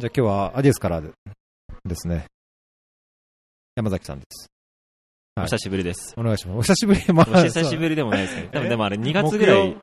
[0.00, 1.10] じゃあ今日はアディエスからで
[1.84, 2.24] ですね。
[3.76, 4.48] 山崎さんです。
[5.34, 6.14] はいお久しぶりです。
[6.16, 6.56] お願いします。
[6.56, 9.76] お久しぶり、まお久しぶりでもないですけど、多分でもあれ2月ぐらい、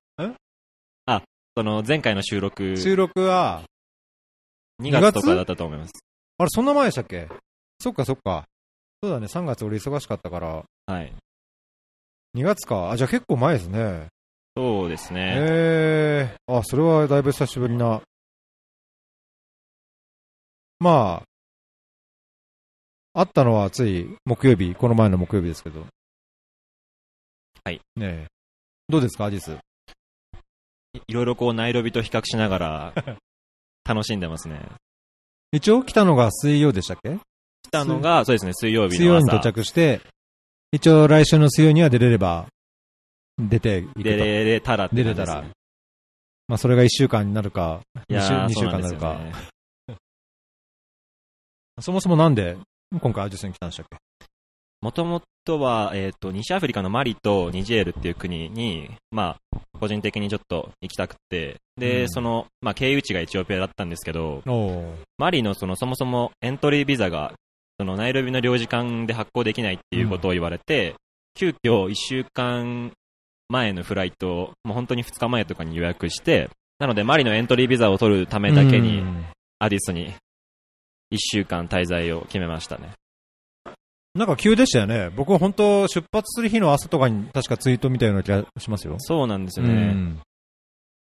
[1.56, 3.62] その前回の収録、収録は、
[4.82, 5.91] 2月とかだったと思います。
[6.39, 7.27] あれ、そんな前でしたっけ？
[7.79, 8.45] そっかそっか。
[9.04, 11.13] そうだね、3月俺忙しかったから、はい。
[12.36, 12.89] 2月か。
[12.89, 14.07] あ、じゃあ結構前ですね。
[14.55, 15.36] そうですね。
[15.38, 18.02] ええあ、それはだいぶ久しぶりな。
[20.80, 21.23] ま
[23.16, 25.86] あ、あったのはつい木曜日、この前の木曜日ですけど。
[27.63, 27.81] はい。
[27.95, 28.27] ねえ。
[28.90, 29.53] どうですか、アディス？
[29.53, 32.94] いいろいろこう、ナイロビと比較しながら、
[33.84, 34.62] 楽しんでますね。
[35.52, 37.17] 一応来たのが水曜でしたっけ？
[37.64, 38.98] 来たのが、そうですね、水曜日の朝。
[38.98, 40.02] 水曜に到着して、
[40.72, 42.48] 一応来週の水曜には出れれば、
[43.38, 44.03] 出ていくと。
[44.03, 45.44] 出れたらって出れたら。
[46.48, 49.20] まあそれが1週間になるか、2いやー週間になるか。
[51.80, 52.58] そもそもなんで
[53.02, 53.97] 今回アディスに来たんでしたっけ？
[54.81, 62.09] もともとは、えっ、と、西アフリカのマリとニジェールっていう国に、まあ、個人的にちょっと行きたくて、で、うん。
[62.09, 67.33] その、まあ、経由地がエチオピアだったんですけど、おマリのその、そもそもエントリービザが、
[67.80, 70.94] その、ナイロビの領事館で発行できないっていうことを言われて、
[71.33, 72.92] 急遽1週間
[73.50, 79.02] 前のフライトを、もう本当に2日前とかに予約して、なので、マリのエントリービザを取るためだけに、
[79.58, 80.14] アディスに
[81.11, 82.91] 1週間滞在を決めましたね。
[84.13, 85.09] なんか急でしたよね。
[85.16, 88.95] 僕は本当出発する日の朝とかに確かツイートみたいな気がしますよ。
[88.99, 89.75] そうなんですようね。
[89.75, 90.19] ん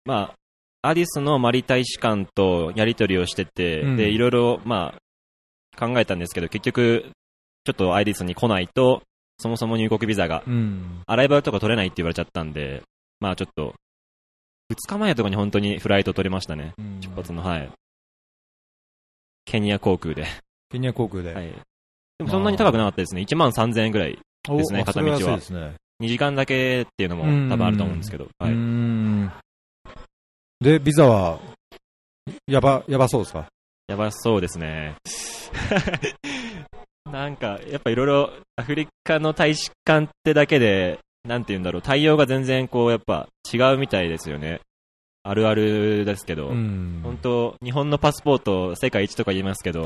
[0.05, 0.35] ま
[0.83, 7.11] あ、アディスのマリ大使館とやり取りをしてて、うんで、いろいろ、まあ、考えたんですけど、結局、
[7.65, 9.03] ちょっとアディスに来ないと、
[9.39, 11.03] そもそも入国ビザが、うん。
[11.07, 12.83] アライバルとか取れないって言われちゃったんで、
[13.21, 13.75] まあちょっと、
[14.73, 16.73] 2日前とかに本当にフライト取れましたね。
[16.79, 17.71] うん出発の、はい。
[19.51, 20.27] ケニア航空で。
[20.71, 21.35] ケニア航空で。
[21.35, 21.47] はい。
[22.19, 23.23] でもそんなに高くなかったですね。
[23.23, 24.19] 1万3000円ぐらい。
[24.49, 25.75] おですね片道はですね。
[26.03, 28.29] 2時間だけっていうのも多分あると思うんですけど。
[28.39, 28.55] はうい。
[28.55, 29.31] ん。
[30.61, 31.41] で、ビザは、
[32.47, 33.47] やば、やばそうですか？
[33.89, 34.97] やばそうですね。
[37.11, 44.61] なんか、やっぱいろいろアフリカの大使館ってだけで、なんて言うんだろう、対応が全然こう、やっぱ違うみたいですよね。
[45.29, 49.85] あるあるですけど、ん本当日本のパスポート世界一とか言いますけど。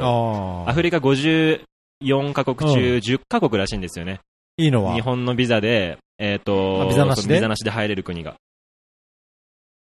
[0.69, 4.20] アフリカ54カ国中うん10カ国らしいんですよね。
[4.56, 4.94] いいのは？
[4.94, 7.34] 日本のビザで、えっ、とあビザなしで？
[7.34, 8.36] ビザなしで入れる国が。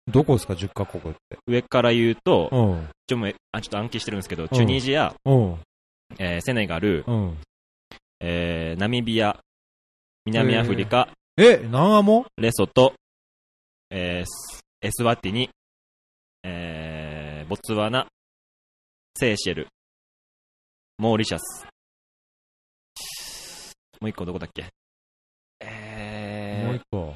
[0.08, 1.38] どこですか ?10 カ国って。
[1.46, 2.88] 上から言うと、うん。
[3.08, 3.18] ちょ
[3.52, 5.58] あちょっと暗記してるんですけど、チュニジア、うん。
[6.18, 7.38] えーセネガル、うん。
[8.22, 9.38] えーナミビア、
[10.26, 12.94] 南アフリカ、え、南アもレソト、
[13.92, 15.50] えースエスワティニ、
[16.44, 18.08] えーボツワナ、
[19.18, 19.68] セーシェル、
[20.98, 21.66] モーリシャス。
[24.00, 24.68] もう一個どこだっけ？
[25.60, 27.14] えー、もう一個。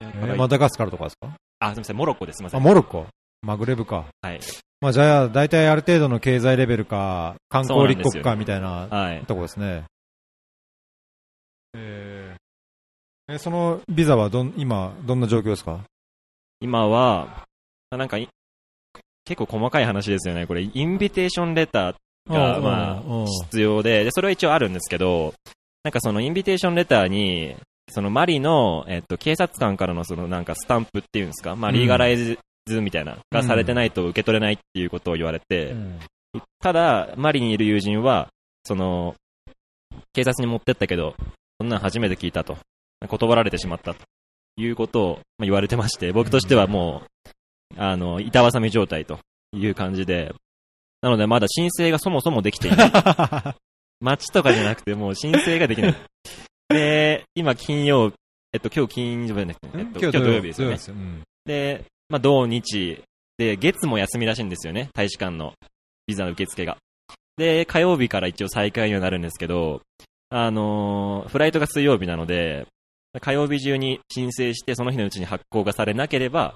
[0.00, 1.36] ええーマダガスカルとかですか？
[1.58, 2.62] あ、すみません、モロッコです、すみませあ、ん。
[2.62, 3.06] モロッコ？
[3.42, 4.06] マグレブか。
[4.22, 4.40] はい。
[4.80, 9.26] まあじゃあ、大体ある程度の経済レベルか、観光立国かみたいなはい。
[9.26, 9.84] とこですね。
[11.74, 15.84] えーえそのビザはどん、今、どんな状況ですか？
[16.62, 17.46] 今は、
[17.90, 18.28] なんかい、
[19.24, 20.46] 結構細かい話ですよね。
[20.46, 23.22] これ、インビテーションレターが、うんまうん。
[23.24, 25.34] あ、必要で、で、それは一応あるんですけど、
[25.82, 27.56] なんかそのインビテーションレターに、
[27.90, 31.76] そのマリの、えっと、警察官からのそのなんかスタンプっていうんですか、まあ、うん。
[31.76, 32.38] リーガライズ
[32.80, 35.98] みたいな、がされてないと受け取れないっていうことを言われて、うん
[36.60, 38.28] ただ、マリにいる友人は、
[38.64, 39.14] その、
[40.14, 41.14] 警察に持ってったけど、
[41.60, 42.56] そんなん初めて聞いたと。
[43.08, 44.04] 断られてしまったと
[44.56, 47.28] いうことをまあ言われてまして、僕としてはもう、
[47.76, 49.18] あの、板挟み状態と
[49.52, 50.34] いう感じで、
[51.00, 52.92] なのでまだ申請がそもそもできていない。
[54.00, 55.96] 街とかじゃなくてもう申請ができない。
[56.68, 58.12] で、今金曜、
[58.52, 60.76] えっと、今日金曜日じゃなくて、えっと、今日土曜日ですよね。
[60.76, 63.02] 土曜日うんで、まあ、土日、
[63.38, 65.54] で、月も休みらしいんですよね、大使館の
[66.06, 66.76] ビザの受付が。
[67.36, 69.80] で、火曜日から一応再開にはなるんですけど、
[70.28, 72.66] あのーフライトが水曜日なので、
[73.20, 76.54] 火曜日中に申請して、その日のうちに発行がされなければ、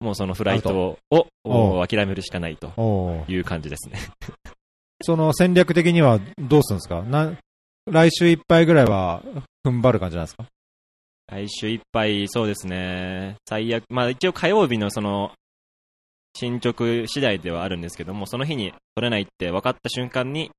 [0.00, 3.98] もうそのフライトを諦めるしかないという感じですね。
[5.02, 7.02] その戦略的にはどうするんですか？
[7.02, 7.36] な
[7.86, 9.22] 来週いっぱいぐらいは
[9.66, 10.46] 踏ん張る感じなんですか？
[11.28, 13.36] 来週いっぱい、そうですね。
[13.48, 15.32] 最悪、まあ一応火曜日のその、
[16.38, 20.50] 進捗次第ではあるんですけども、その日に取れないって分かった瞬間に、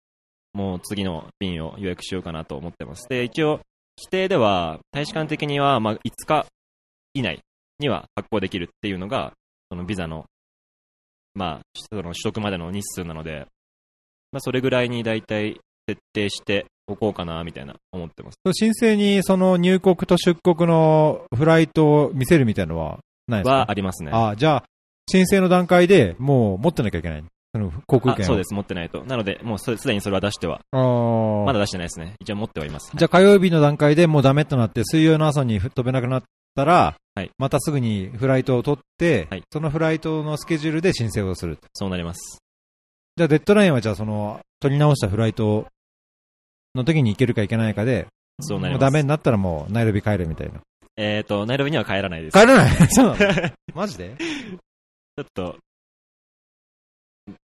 [0.54, 3.08] もう次の便を予約しようかなと思ってます。
[3.08, 3.62] で、一応、
[3.98, 6.46] 規定では、大使館的には、まあ5日
[7.14, 7.40] 以内
[7.80, 9.34] には発行できるっていうのが、
[9.70, 10.26] そのビザの、
[11.34, 13.48] まあ、その取得までの日数なので、
[14.32, 15.60] まあ、それぐらいに大体
[15.90, 18.38] 設定しておこうかな、みたいな思ってます。
[18.54, 23.58] 申請にその入国と出国のフライトを見せるみたいなのはないですか？
[23.58, 24.12] はありますね。
[24.14, 24.64] あじゃあ、
[25.10, 27.24] 申請の段階でもう持ってなきゃいけない。
[27.57, 29.04] その航空券そうです、持ってないと。
[29.06, 32.13] なので、もうすすでにそれは出しては、まだ出してないですね。
[32.19, 32.92] 一応持ってはいます。
[32.95, 36.24] じゃあ火曜日の段階でもうダメとなって、水曜の朝に飛べなくなっ
[36.56, 41.57] たら、はいまたすぐにフライトを取って、はいそのフライトのスケジュールで申請をする。
[41.74, 42.38] そうなります。
[43.15, 45.65] じゃあデッドラインはじゃあその、取り直したフライト
[46.75, 48.06] の時に行けるか行けないかで、
[48.42, 48.81] そうなります。
[48.81, 50.62] ダメになったらもうナイロビ帰るみたいな。
[50.98, 52.39] えっ、と、ナイロビには帰らないです。
[52.39, 53.15] 帰らない そう
[53.74, 54.15] マジで？
[54.18, 55.57] ちょっと、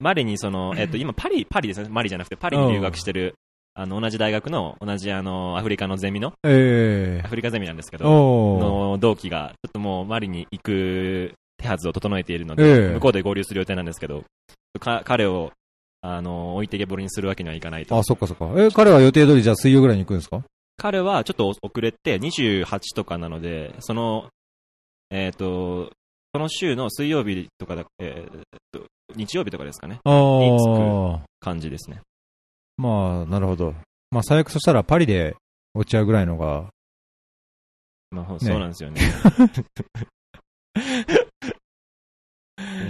[0.00, 1.88] マリにその、えっ、と、今パリ、パリですね。
[1.90, 3.34] マリじゃなくて、パリに留学してる、
[3.74, 8.08] あの、同じ大学の、同じあの、アフリカのゼミの、えアフリカゼミなんですけえど。
[8.58, 14.24] の同期が、ちょっともうマリに行く手はずを整えているのえで、え向こうで合流する予定なんですけど、
[14.80, 15.52] か彼を、
[16.00, 17.96] あの、置いてけぼりにするわけにはいかないと。
[17.96, 18.50] あ、そっかそっか。
[18.56, 20.42] え、彼は予定通りじゃあ水曜ぐらいに行くんですか？
[20.78, 24.28] 彼はちょっと遅れて、28とかなので、その、
[25.10, 25.90] えっ、と、
[26.32, 28.42] その週の水曜日とかだ、えー
[28.72, 28.86] と、
[29.16, 30.00] 日曜日とかですかね。
[30.04, 30.12] あい
[30.58, 31.20] つあ。
[31.40, 32.00] 感じですね。
[32.76, 33.74] まあ、なるほど。
[34.10, 35.36] まあ、最悪そしたらパリで
[35.74, 36.70] 落ち合うぐらいのが、
[38.10, 39.00] まあ、ほそうなんですよね。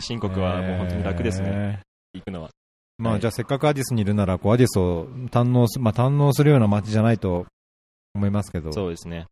[0.01, 1.81] 新国はもう本当に楽ですね、ね。
[2.15, 2.51] 行くのは。
[2.99, 7.47] まあ、はいじゃあせっかくアディスにいるなら、こう、アディスを堪能す、まあ、堪能するような街じゃないと
[8.15, 9.27] 思いますけど、そうですね。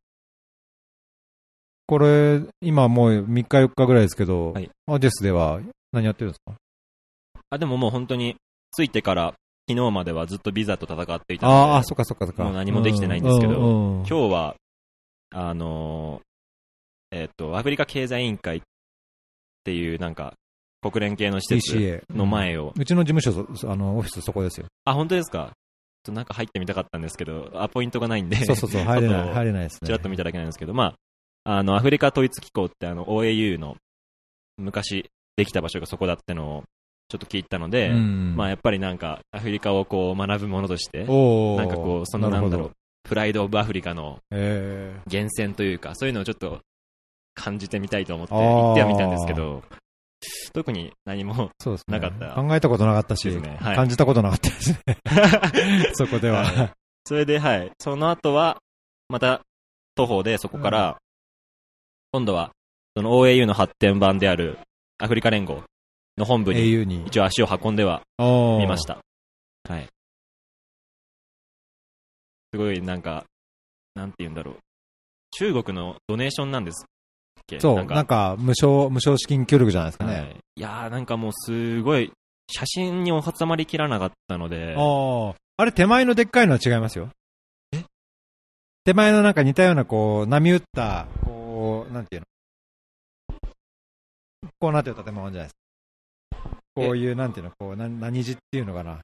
[1.87, 5.61] これ、今もう3日4日ぐらいですけど、はいアディスでは
[5.93, 6.55] 何やってるんですか？
[7.51, 8.37] あ、でももう本当に、
[8.77, 9.35] 着いてから
[9.69, 12.45] 昨日まではずっとビザと戦っていたので、ああ、そっかそっかそっか。
[12.45, 14.57] もう何もできてないんですけどううんうん今日は、
[15.31, 18.61] あのーえっ、と、アフリカ経済委員会っ
[19.65, 20.35] ていうなんか、
[20.83, 24.67] 国連系の施設の前を、うちの事務所そ、あの、オフィスそこですよ。
[24.85, 25.53] あ、本当ですか？
[26.05, 29.87] ちょっとなんか入ってみたかったんですけど、アポイントがないんで、そうそうそう、 入れない、入れないですね。
[29.87, 30.95] ちらっと見ただけなんですけど、ま
[31.45, 33.77] あ、あの、アフリカ統一機構ってあの、OAU の
[34.59, 36.65] 昔できた場所がそこだってのを
[37.09, 38.37] ちょっと聞いたので、うん。
[38.37, 42.73] まあやっぱりなんか、アフリカをこう学ぶものとして、なんかこう、そのなんだろう、
[43.03, 46.61] プライド・オブ・アフリカのえ源泉というか、そういうのをちょっと
[47.35, 49.63] 感じてみたいと思って行ってはみたんですけど、
[50.53, 51.51] 特に何も。
[51.87, 52.31] なかった。
[52.35, 53.57] 考えたことなかったし、ね。
[53.61, 53.77] はい。
[53.77, 54.99] 感じたことなかったですね。
[55.95, 56.45] そこでは。
[56.45, 56.73] はい。
[57.05, 57.71] それで、はい。
[57.79, 58.59] その後は、
[59.09, 59.43] また、
[59.95, 60.99] 徒歩でそこから、
[62.13, 62.51] 今度は、
[62.97, 64.59] その OAU の発展版である、
[64.99, 65.63] アフリカ連合
[66.19, 67.05] の本部に。
[67.07, 68.99] 一応足を運んでは見みました。
[69.69, 69.87] はい。
[72.53, 73.25] すごい、なんか、
[73.95, 74.57] なんて言うんだろう。
[75.33, 77.61] 中国のドネーションなんですっけ？
[77.61, 80.37] そう、なんんか、無償、無償資金協力じゃないですかはね。
[80.57, 82.11] い、いやー、なんかもうすごい、
[82.51, 84.81] 写真に収まりきらなかったので、あ
[85.31, 85.35] あ。
[85.59, 87.11] あれ、手前のでっかいのは違いますよ。
[88.85, 92.27] 手前のなんか似たような、こう、波打った、こう、なんていうの？
[94.61, 95.58] こうなってる建物じゃないですか。
[96.87, 99.01] こういう、なんていうの、こう、な何字っていうのかな。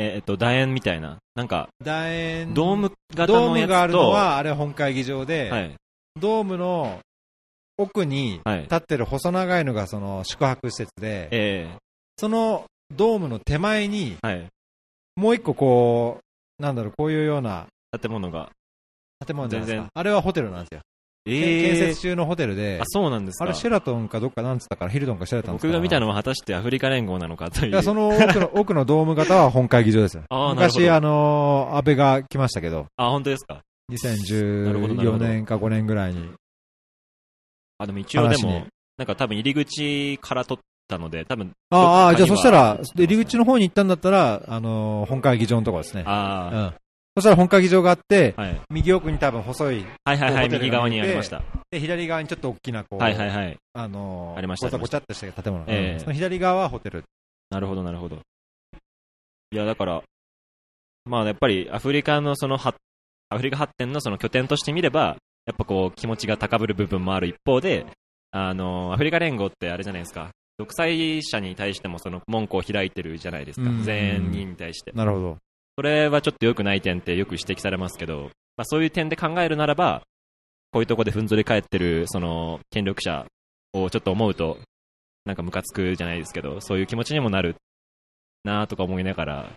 [0.00, 2.54] ええっと、楕円みたいな、なんか、楕円。
[2.54, 5.74] ドーム型ドーのやつと、ムがあるのは、あれは本会議場で、はい、
[6.20, 7.00] ドームの
[7.78, 11.76] 奥にはい立ってる細長いのがその宿泊施設で、え
[12.16, 12.64] その
[12.94, 14.46] ドームの手前に、えはい、
[15.16, 16.18] もう一個こ
[16.58, 17.66] う、なんだろう、こういうような
[18.00, 18.50] 建物が、
[19.24, 19.90] 建物じゃないです全然か。
[19.94, 20.80] あれはホテルなんですよ。
[21.26, 23.44] え建設中のホテルであ、、そうなんですか。
[23.44, 27.70] あれシェラトンかどっかなんつったから、ヒルトンかシェラトン僕が見たののは果たしてアフリカ連合なのかという。
[27.70, 30.24] いや、その奥の奥のドーム型は本会議場です よ。
[30.30, 33.62] あ昔、どあのー安倍が来ましたけど、あ、本当ですか。
[33.88, 33.98] なる
[34.80, 36.30] ほどなる2014ほど年か5年ぐらいに。
[37.78, 40.58] あ、でも一応でも、なんか多分入り口から撮っ
[40.88, 46.02] たので、多分、ああ、じゃあそしたら、入り口の方に行ったんだったら、あのー本会議場のところですね。
[46.02, 46.74] うあん。
[47.18, 48.60] そしたら本会議場があって、あ、はい。
[48.70, 51.42] 右奥に多分細い、はいはいはい、右側にありました。
[51.70, 53.56] で、左側にちょっと大きな、こう、はいはいはい。
[53.72, 57.02] あのーありましたごちゃごちゃっとした建物が、ええその左側はホテル。
[57.50, 58.18] なるほどなるほど。
[59.50, 60.02] いや、だから、
[61.06, 62.78] まあやっぱりアフリカのその発、
[63.30, 67.86] アフリカ発展のその拠点として見れば、やっぱこう気持ちが高ぶる部分もある一方で、
[68.30, 70.30] あの、アフリカ連合ってあれじゃないですか。
[70.58, 73.82] 独裁者に対してもその門戸を開いてるじゃないですかうん。
[73.82, 74.92] 全員に対して。
[74.92, 75.38] なるほど。
[75.78, 80.02] それはちょっと良くない点ってよく指摘されますけど、まあ、そういう点で考えるならば、
[80.72, 83.26] こういうとこでふんぞり返ってるその権力者
[83.72, 84.58] をちょっと思うと、
[85.24, 87.54] なんかムカつくじゃないですけど、そういう気持ちにもなる
[88.42, 89.52] なとか思いながら、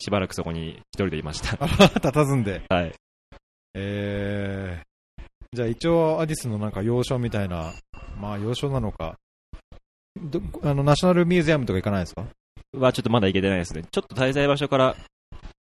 [0.00, 1.56] しばらくそこに一人でいました。
[1.62, 2.62] あら、佇んで。
[2.68, 2.92] はい。
[3.74, 7.74] えー、じゃあ一応アディスのなんか要所みたいな、
[8.18, 9.14] まあ要所なのか、
[10.20, 12.24] どあの、ナショナルミュージアムとか行かないですか？
[12.72, 13.84] はちょっとまだ行けてないですね。
[13.88, 14.96] ちょっと滞在場所から、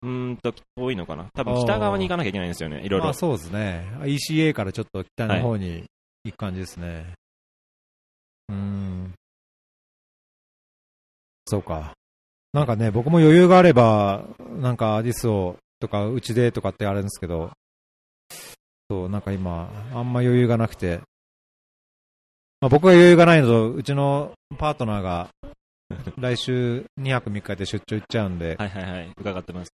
[0.04, 1.30] うーんと遠いのかな？
[1.34, 3.14] 多分北側に行かなきゃいけないんですよね、いろいろまあ。
[3.14, 3.88] そうですね。
[4.02, 5.84] ECA からちょっと北の方に
[6.24, 7.14] 行く感じですね。
[8.50, 9.14] うーん。
[11.46, 11.94] そうか。
[12.52, 14.24] なんかね、僕も余裕があれば、
[14.60, 17.50] なんかアディスをとか、うちでとかってあるんですけど、
[18.90, 21.00] そう、なんか今、あんま余裕がなくて、
[22.60, 25.28] まあ、僕が余裕がないのと、うちのパートナーが、
[26.16, 29.12] 来週2泊3日で出張行っちゃうんで、はいはいはい。
[29.18, 29.72] 伺ってます。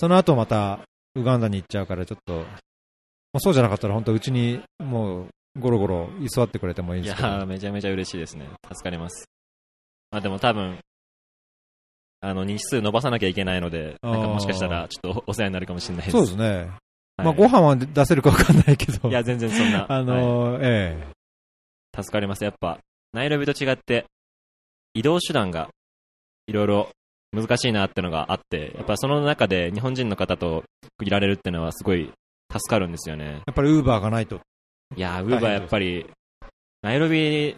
[0.00, 0.78] その後また、
[1.16, 2.42] ウガンダに行っちゃうから、ちょっと、も
[3.34, 5.28] うそうじゃなかったら、本当うちに、もう、
[5.58, 7.28] ゴロゴロ居座ってくれてもいいですけど。
[7.28, 8.48] ー、めちゃめちゃ嬉しいですね。
[8.72, 9.28] 助かります。
[10.12, 10.78] まあでも多分、
[12.20, 16.12] あの、日数伸ばさなきゃいけないので、なんかもしかしたら、ちょっとお世話になるかもしれないです。
[16.12, 16.70] そうですね。
[17.16, 19.08] はいまあ、ご飯は出せるか分かんないけど。
[19.08, 19.86] いや、全然そんな。
[19.90, 22.44] あのーええ助かります。
[22.44, 22.78] やっぱ、
[23.12, 24.06] ナイロビと違って、
[24.94, 25.70] 移動手段が、
[26.46, 26.90] いろいろ
[27.32, 30.64] 難しいなってのがあって、やっぱその中で日本人の方と
[30.98, 32.10] 区切られるってのはすごい
[32.50, 33.42] 助かるんですよね。
[33.46, 34.40] やっぱりウーバーがないと。
[34.96, 36.06] いやー、ウーバーやっぱり、
[36.82, 37.54] ナイロビ、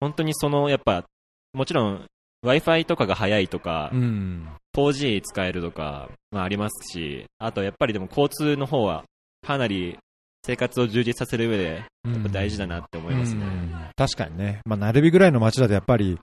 [0.00, 1.04] 本当にその、やっぱ、
[1.52, 2.06] もちろん、
[2.44, 4.48] Wi-Fi とかが早いとか、うん。
[4.76, 9.04] 4G 使えるとか、まあありますし、あとやっぱりでも交通の方は、
[9.46, 9.96] かなり
[10.44, 11.64] 生活を充実させる上で、
[12.04, 13.44] やっぱ大事だなって思いますね。
[13.44, 14.60] うん確かにね。
[14.66, 16.18] まあ、なるびぐらいの街だとやっぱり、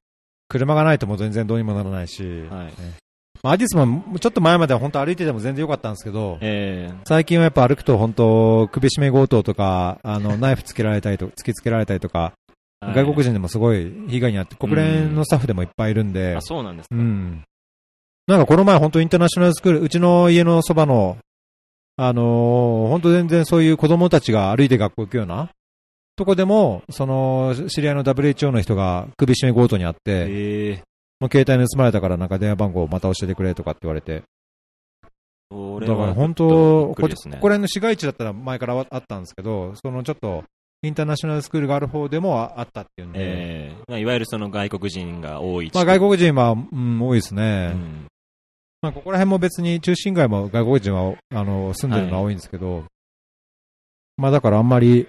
[0.54, 2.24] 車がないともう全然どうにもならないし。
[2.24, 2.74] はい。
[3.42, 12.34] まあ、アディスもちょっと前までは本当歩いてても全然良かったんですけど、えー、最近はやっぱ歩くと本当、首絞め強盗とか、あの、 ナイフつけられたりと、突きつけられたりとか、はい
[12.94, 16.96] 外国人でもすごい被害に遭って、国連のスタッフでもいっぱいいるんであ、、そうなんですか。
[16.98, 17.44] うん。
[18.28, 21.18] なんかこの前本当インターナショナルスクール、うちの家のそばの、
[21.96, 25.50] あのー本当全然そういう子供たちが歩いて学校行くような、
[26.16, 30.84] とこでも、その、知り合いの WHO の人が首絞め強盗にあって、ええ
[31.20, 34.24] もう携帯盗まれたからなんか電話番号また教えてくれとかって言われて、
[35.52, 36.96] だから本当、ね。
[36.96, 40.44] ここら辺の市街地だったら前からあったんですけど、そのちょっと、
[40.82, 43.84] インターナショナルスクールがある方でもああったっていうんで、ええ。
[43.88, 47.72] まあ、いわゆるその外国人が多いまあ外国人は、うん、多いですね。
[47.74, 48.08] うん。
[48.82, 52.84] まあ、ここら辺も別に中心街も外国人はあの住んでるのは多いんですけど、
[54.18, 55.08] まあだからあんまり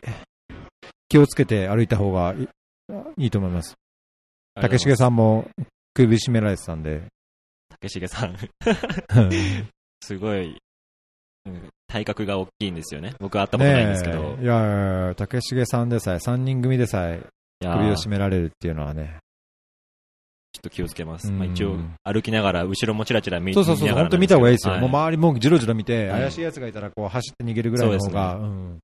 [1.09, 2.49] 気をつけて歩いた方がい
[3.17, 3.75] いいと思います。
[4.61, 5.49] 竹重さんも
[5.95, 7.03] 首絞められてたんで。
[7.69, 8.37] 竹重さん、
[10.03, 10.59] すごい、
[11.47, 13.15] うん体格が大きいんですよね。
[13.21, 14.19] 僕は会ったことないんですけど。
[14.19, 17.23] いやいやいや竹重さんでさえ、3人組でさえ
[17.61, 19.19] 首を絞められるっていうのはね。
[20.53, 21.29] ちょっと気をつけます。
[21.29, 24.75] うんまあ、一応、歩きながら、後ろもちらちら見そうそうそう、本当見た方がいいですよ。
[24.75, 28.79] はもう周りもじろじろ見て、はい怪しい奴がいたらこう走って逃げるぐらいの方が、うん。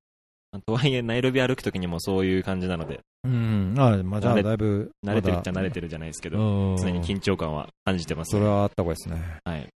[0.59, 3.75] とはいえ、ナイロビ歩くときにもそういう感じなので、うん。
[3.78, 8.40] あまあじゃあだいぶ、慣れてるっちゃ慣れるてるじゃないですけけど、常に緊張感は感じてます、ね。
[8.40, 9.38] それはあった方がいいですね。
[9.45, 9.69] はい。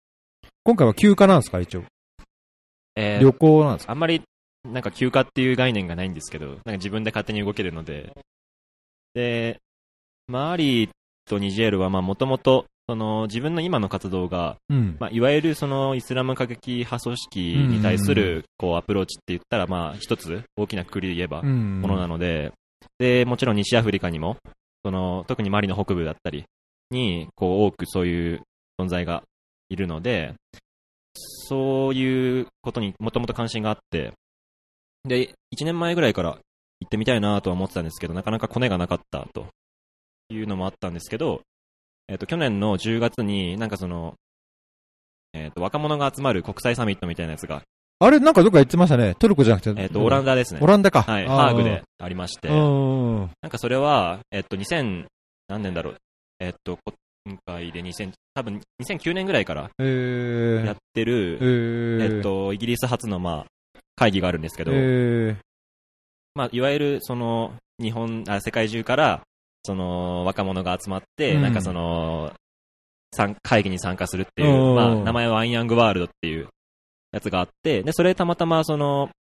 [0.65, 1.85] 今回は休暇なんですか、一応？
[2.97, 3.93] えー旅行なんですか？
[3.93, 4.23] あんまり、
[4.65, 8.13] なんか休暇っていう概念がないんですけど、なんか自分で勝手に動けるので、
[9.15, 9.59] で、
[10.27, 10.89] マリ
[11.27, 14.97] とニジェールは、まあ、もともと、その、自分の今の活動が、うん。
[15.01, 22.53] まあ、いわゆるその、イスラム過激派組織に対する、こう、アプローチって言ったら、まあ、一つ、大きなくくりで言えば、うんものなので、
[22.99, 24.37] で、もちろん西アフリカにも、
[24.85, 26.45] その、特にマリの北部だったり
[26.91, 28.43] に、こう、多くそういう
[28.79, 29.23] 存在が
[29.71, 30.35] いるので、
[31.17, 34.13] そういうことにもともと関心があって、
[35.05, 36.39] で、1年前ぐらいから
[36.81, 39.47] 行ってみたいなとは思ってたんですけど、なかなかコネがなかったと
[40.29, 41.41] いうのもあったんですけど、
[42.09, 44.15] えっ、と、去年の10月になんかその、
[45.33, 47.63] えっ、と、若者が集まる国際サミットみたいなやつが、
[48.01, 49.15] あれ、なんかどっか言ってましたね。
[49.19, 49.81] トルコじゃなくて。
[49.81, 50.33] えっ、と、オランダ。
[50.33, 50.67] ダですねオ。
[50.67, 51.03] ランダか。
[51.03, 51.83] はい、あハーグで。
[51.99, 53.19] ありまして、うん。
[53.41, 55.07] なんかそれは、えっと、2000、
[55.49, 55.97] 何年だろう。
[56.41, 56.79] えっと、
[57.25, 60.65] 今回で2000、多分2009年ぐらいからえー。
[60.67, 62.17] やってる、えー。
[62.17, 65.37] えっと、イギリス初の、まあ、会議があるんですけど、えー。
[66.35, 69.23] まあ、いわゆる、その、日本、あ、世界中から、
[69.65, 71.43] その、若者が集まって、うん。
[71.43, 72.33] なんかその、
[73.13, 76.49] 参会議に参加するっていう、まあ、名前はアンヤングワールドっていう
[77.13, 79.11] やつがあって、で、それたまたま、その、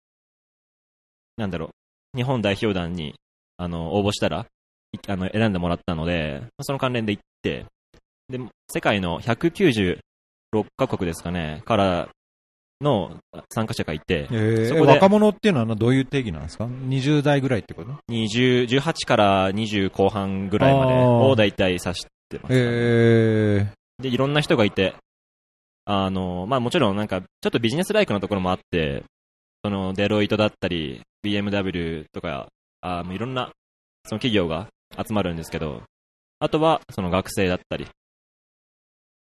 [1.36, 1.70] なんだろ
[2.14, 3.14] う、日本代表団に、
[3.56, 4.46] あの、応募したら、
[4.92, 7.66] いあの、選んでもらったので、まあその関連で行って、
[8.28, 9.98] で、世界の196
[10.76, 12.08] カ国ですかね、から
[12.84, 13.16] の
[13.52, 23.66] 参加者がいて、えーそこで若者っていうのはどういう定義なんですか ?20 代ぐらいってこと？20 18から20後半ぐらいまでを大体指してます、え
[23.98, 24.94] で、いろんな人がいて、
[25.84, 29.04] あの、まあもちろんなんか、ちょっとビジネスライクなところもあって、
[29.64, 32.48] そのデロイトだったり、BMW とか、
[32.80, 33.50] あもういろんな、
[34.06, 35.82] その企業が集まるんですけど、
[36.38, 37.86] あとは、その学生だったり。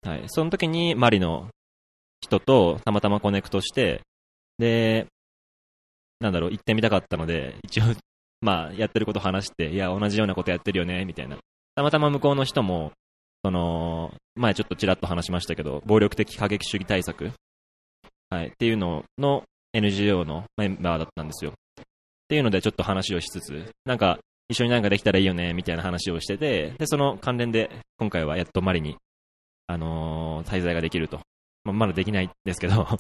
[0.03, 0.25] はい。
[0.27, 1.49] その時にマリの
[2.21, 4.03] 人とたまたまコネクトして、
[4.59, 5.07] で、
[6.21, 7.85] なんだろう、行ってみたかったので、一応、
[8.41, 11.39] まあ、やってること話して、いや、同じようなことやってるよね、みたいな。
[11.75, 12.93] たまたま向こうの人も、
[13.45, 17.33] その、前ちょっとちらっと話しましたけど、暴力的過激主義対策、
[18.31, 21.53] はい、っていうのの NGO のメンバーだったんですよ。
[21.53, 21.85] っ
[22.29, 28.97] ていうのでちょっと話をしつつ、なんか、一緒になんかできたらいいよね、みたいな話をしてて、で、その関連で、今回はやっとマリに、
[29.67, 31.21] あのー滞在ができると。
[31.69, 32.99] まあ、まだできないですけど、 はい。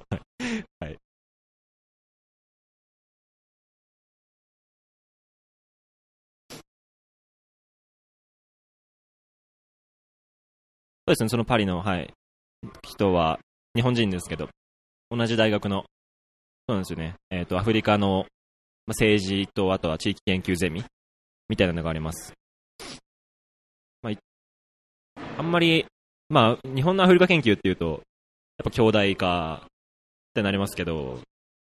[11.07, 12.13] そうですね、そのパリの、はい、
[12.83, 13.41] 人は、
[13.75, 14.51] 日本人ですけど、
[15.11, 15.87] 同じ大学の、
[16.69, 18.27] そうなんですよね、えっ、と、アフリカの、まあ、
[18.89, 20.85] 政治と、あとは地域研究ゼミ、
[21.49, 22.35] みたいなのがあります。
[24.03, 24.19] まあ、い
[25.39, 25.87] あんまり、
[26.29, 28.03] まあ、日本のアフリカ研究っていうと、
[28.59, 29.69] やっぱ兄弟化っ
[30.35, 31.21] てなりますけど、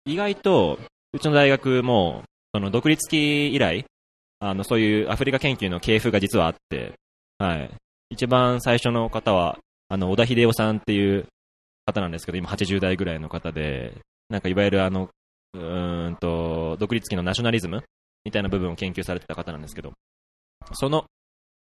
[0.05, 0.78] 意外と、
[1.12, 2.23] うちの大学も、
[2.55, 3.85] その独立期以来、
[4.38, 6.93] あの、そういうアフリカ研究の系譜が実はあって、
[7.38, 7.71] はい。
[8.11, 11.26] 一番最初の方は、あの、小田秀夫さんっていう
[11.85, 13.95] 方なんですけど、今80代ぐらいの方で、
[14.28, 15.11] なんかいわゆるあの、
[15.55, 15.59] う
[16.11, 17.83] んと、独立期のナショナリズム
[18.25, 19.93] みたいな部分を研究されてた方なんですけど、
[20.75, 21.07] その、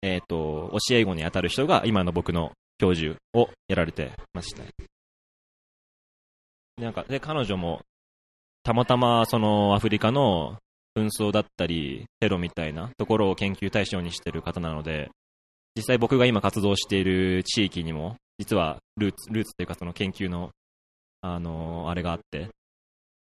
[0.03, 4.63] えっ、と、教え子に当たる人が今の僕の教授をやられてました。
[6.79, 7.81] なんか、で、彼女も、
[8.63, 10.59] たまたまそのアフリカの
[10.97, 15.11] 紛争だったり、テロみたいなところを研究対象にしてる方なので、
[15.75, 20.51] 実際僕が今活動している地域にも、実はルーツ、ルーツっていうかその研究の、
[21.23, 22.49] あのあれがあって、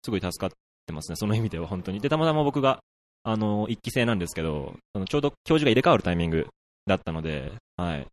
[0.04, 0.50] すごい助かっ
[0.86, 2.00] てますね、その意味では本当に。
[2.00, 2.80] で、たまたま僕が、
[3.24, 6.48] あの一期生なんですけど、そのちょうど教授が入れ替わるタイミング
[6.86, 8.08] だったので、はい。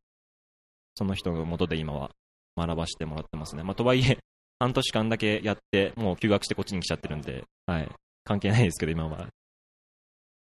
[0.94, 2.10] その人の元で今は
[2.56, 3.62] 学ばせてもらってますね。
[3.62, 4.18] まあ、とはいえ、
[4.62, 7.88] 半年間だけやって、もう休学してこっちに来ちゃってるんで、はい。
[8.22, 9.26] 関係ないですけど、今は。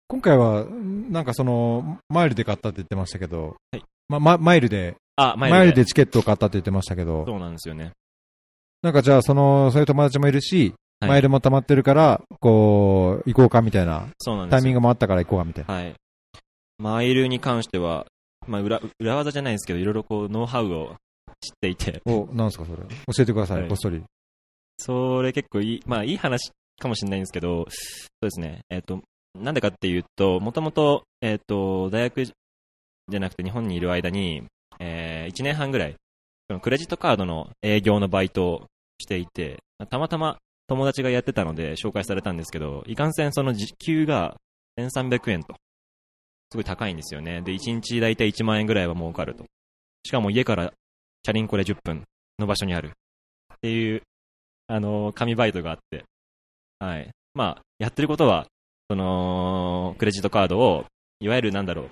[0.08, 0.66] 今回は、
[1.08, 7.92] なんかその、マイルで買ったって言ってましたけど、はいま、ま、マイルで、あ、マ前イルでチケットを買ったって言ってましたけど、そうなんですよね。
[8.82, 15.74] なんかじゃあ、その、そういう友達もいるし、はいマイルも溜まってるから、こう、行こうかみたいな、そうなんですよタイミングもあったから行こうかみたいな。
[15.74, 15.94] はい。
[16.78, 18.06] マイルに関しては、
[18.46, 20.96] まあ、裏、裏技じゃないですけど、いろいろこう、ノウハウを
[21.44, 22.78] 知っていて、お、なんすかそれ。
[22.78, 24.02] 教えてください、はいこっそり。
[24.78, 29.00] それ結構いい、まあ、いい話かもしれないんですけど、そうですね、えっ、と、
[29.38, 34.42] なんでかっていうと、もともと、えっ、と、大学じゃなくて日本にいる間に、
[34.80, 35.96] え1年半ぐらい、
[36.60, 38.66] クレジットカードの営業のバイトを
[38.98, 44.36] していて、たまたま友達がやってたので紹介されたんですけど、いかんせんその時給が
[44.78, 45.54] 1300円と、
[46.50, 47.42] すごい高いんですよね。
[47.42, 49.44] で、1日大体1万円ぐらいは儲かると。
[50.06, 50.72] しかも家から
[51.24, 52.04] チャリンコで10分
[52.38, 52.88] の場所にある。
[52.88, 54.02] っていう、
[54.66, 56.04] あの紙バイトがあって、
[56.78, 57.10] はい。
[57.32, 58.46] まあ、やってることは、
[58.90, 60.84] その、クレジットカードを、
[61.20, 61.90] いわゆるなんだろう、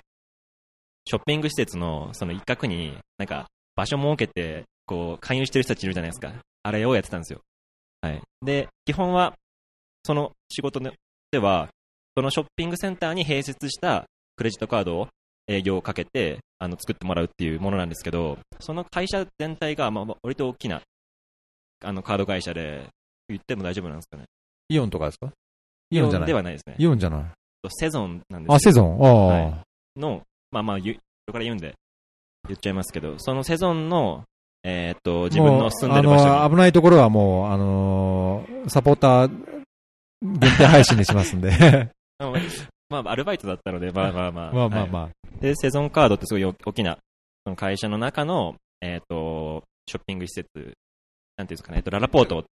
[1.05, 6.31] ショッピング施設のその一角に、なんか、場所設けて、こう、勧誘してる人たちいるじゃないですか。
[6.61, 7.41] あれをやってたんですよ。
[8.01, 8.21] はい。
[8.43, 9.33] で、基本は、
[10.05, 11.69] その仕事では、
[12.15, 15.07] そのショッピングセンターに併設したクレジットカードを
[15.47, 20.81] 営業をかけて、あの、作ってもらうっていうものなんですけど、その会社全体が、まあ、割と大きな、
[21.83, 22.87] あの、カード会社で、
[23.29, 24.23] 言っても大丈夫なんですかね。
[24.69, 25.29] イオンとかですか？
[25.91, 26.27] イオンじゃない？
[26.27, 26.75] ではないですね。
[26.77, 27.23] イオンじゃない？
[27.69, 29.01] セゾンなんですよあ、セゾン？
[29.01, 31.73] ああ、はいの、まあまあ、言うこれから言うんで、
[32.47, 34.23] 言っちゃいますけど、そのセゾンの、
[34.63, 39.31] えーっと、自分の住んでる場所あの、危ないところはもう、あのーサポーター
[40.21, 41.51] 限定配信にしますんで。
[43.01, 44.45] まあ、アルバイトだったので、まあまあまあ。
[44.45, 45.09] はいまあまあま
[45.41, 46.97] で、セゾンカードってすごい大きな、
[47.45, 50.47] その会社の中の、えーっと、ショッピング施設、
[51.37, 52.45] なんていうんですかね、えっと、ララポート、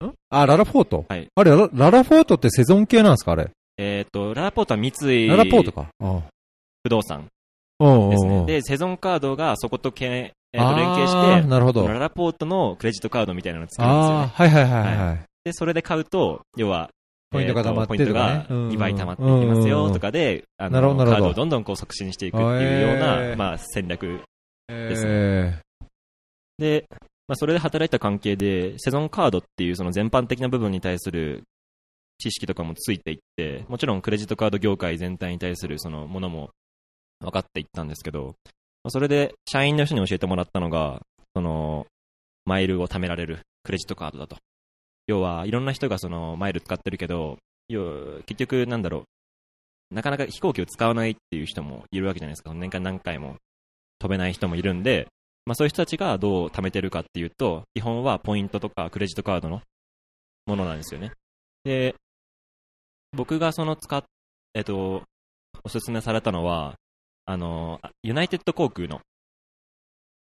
[0.00, 0.12] あ。
[0.30, 1.04] あ、ララフォート？
[1.08, 3.50] はいあれララ、ララフォートってセゾン系なんですかあれ？
[3.78, 5.86] えーっと、ララポートは三井ララポートか。
[6.02, 6.22] あ
[6.82, 7.28] 不動産
[7.78, 8.46] ですね。
[8.46, 11.86] で、セゾンカードがそことけん、えーっとあー連携して、なるほど。
[11.86, 14.16] ララポートのクレジットカードみたいなのを作るんですよね。
[14.16, 15.20] ああ、はいはいはいはい。
[15.44, 16.90] で、それで買うと、要は、
[17.32, 17.96] ポイントが溜まってかね。
[17.96, 19.92] ポイントが2倍溜まっていうんきますようん。
[19.92, 21.16] とかで、あなるほどなるほど。
[21.16, 24.20] カードをどんどんこう促進していくっていうような、まあ戦略
[24.68, 25.58] ですえ
[26.58, 26.84] で、
[27.26, 31.42] まあそれで働いた関係で、セゾンカードっていうその全般的な部分に対する
[32.18, 36.50] 知識とかもついていって、もちろんクレジットカード業界全体に対するそのものも
[37.20, 38.34] 分かっていったんですけど、
[38.84, 41.00] まあそれで社員の人に教えてもらったのが、
[41.34, 41.86] その、
[42.44, 44.36] マイルを貯められるクレジットカードだと。
[45.06, 47.38] 要は、いろんな人がそのマイル使ってるけど、
[47.68, 49.04] 結局なんだろ
[49.90, 52.54] う、なかなか飛行機を使わないっていう人もいるわけじゃないですか。
[52.54, 53.36] 年間何回も
[53.98, 55.08] 飛べない人もいるんで、
[55.44, 59.60] まあそういう人たちがどう貯めてるかっていうと、基本はポイントとかクレジットカードの
[60.46, 61.12] ものなんですよね。
[61.64, 61.94] で、
[63.12, 64.02] 僕がその使っ、
[64.54, 65.02] えっと、
[65.64, 66.74] おすすめされたのは、
[67.24, 69.00] あの、ユナイテッド航空の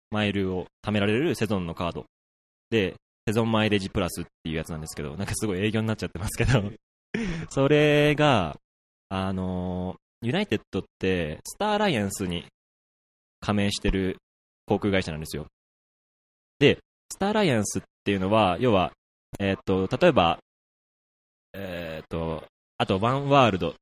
[0.09, 2.05] マイルを貯められるセゾンのカード
[2.69, 2.95] で、
[3.27, 6.71] セゾンマイレージプラスっていうやつなんですけど、なんかすごい営業になっちゃってますけど、
[7.49, 8.57] それが、
[9.09, 12.45] あの、ユナイテッドって、スターアライアンスに
[13.39, 14.17] 加盟してる
[14.65, 15.47] 航空会社なんですよ。
[16.59, 16.79] で、
[17.11, 18.91] スターアライアンスっていうのは、要は、
[19.39, 20.39] えっ、と、例えば、
[21.53, 22.45] えっ、と、
[22.77, 23.75] あと、ワンワールド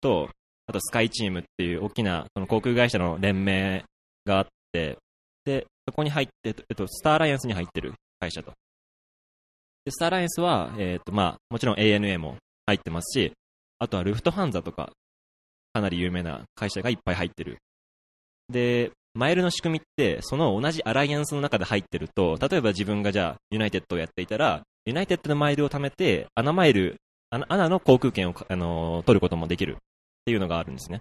[0.00, 0.30] と、
[0.66, 3.84] あと、スカイチームっていう大きなその航空会社の連盟
[4.24, 4.98] があって、
[5.44, 8.52] で、そこに入って、えっと、スターアライアンスに入ってる会社と。
[9.84, 13.32] で、スターアライアンスは、えっ、と、まあ、もちろん ANA も入ってますし、
[13.78, 14.92] あとはルフトハンザとか、
[15.72, 17.58] かなり有名な会社がいっぱい入ってる。
[18.48, 26.96] で、マイルの仕組みって、その同じアライアンスの中で入ってると、例えば自分がじゃあ、ユナイテッドをやっていたら、ユナイテッドのマイルを貯めて、 ANAマイル、
[27.30, 29.76] ANA、ANAの航空券を、あのー取ることもできるっ
[30.24, 31.00] ていうのがあるんですね。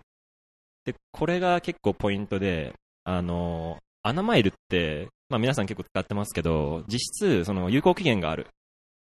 [0.86, 8.48] で、これが結構ポイントで、あのー ANAマイルって、まあ皆さん結構使ってますけど、実質、その有効期限がある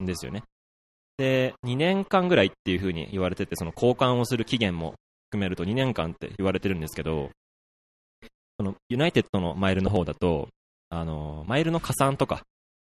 [0.04, 0.44] んですよね。
[1.18, 4.96] で、2年間ぐらいっていう風に言われてて、その交換をする期限も
[5.30, 7.30] 含めると2年間って言われてるんですけど、
[8.60, 10.48] そのユナイテッドのマイルの方だと、
[10.90, 12.44] あの、マイルの加算とか、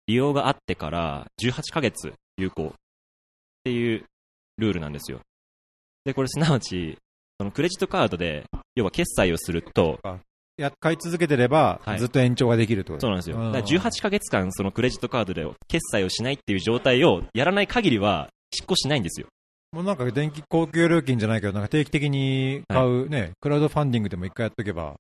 [0.07, 2.73] 利用があってから18ヶ月有効っ
[3.65, 4.05] ていう
[4.59, 5.21] ルールなんですよ。
[6.05, 6.97] で、これすなわち、
[7.39, 8.45] そのクレジットカードで、
[8.77, 9.99] 要は決済をすると、
[10.57, 13.37] や買い続けてれば、はいずっと延長ができるってことそうなんですよ。
[13.37, 19.27] うんだから18ヶ月間、そのクレジットカードで決済をしないっていう状態をやらない限りは、執行しないんですよ。
[19.73, 24.97] もうなんか電気公共料金じゃないけど、なんか定期的に買うね、クラウドファンディングでも一回やっとけば、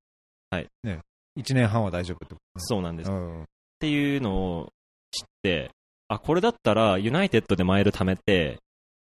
[0.50, 0.66] はい。
[0.82, 1.00] ね、
[1.38, 3.10] 1年半は大丈夫ってこそうなんです。
[3.10, 3.44] と、っうん。
[3.78, 4.68] ていうのを
[5.10, 5.70] 知って、
[6.08, 8.58] あ、これだったら、ユナイテッドでマイル貯めて、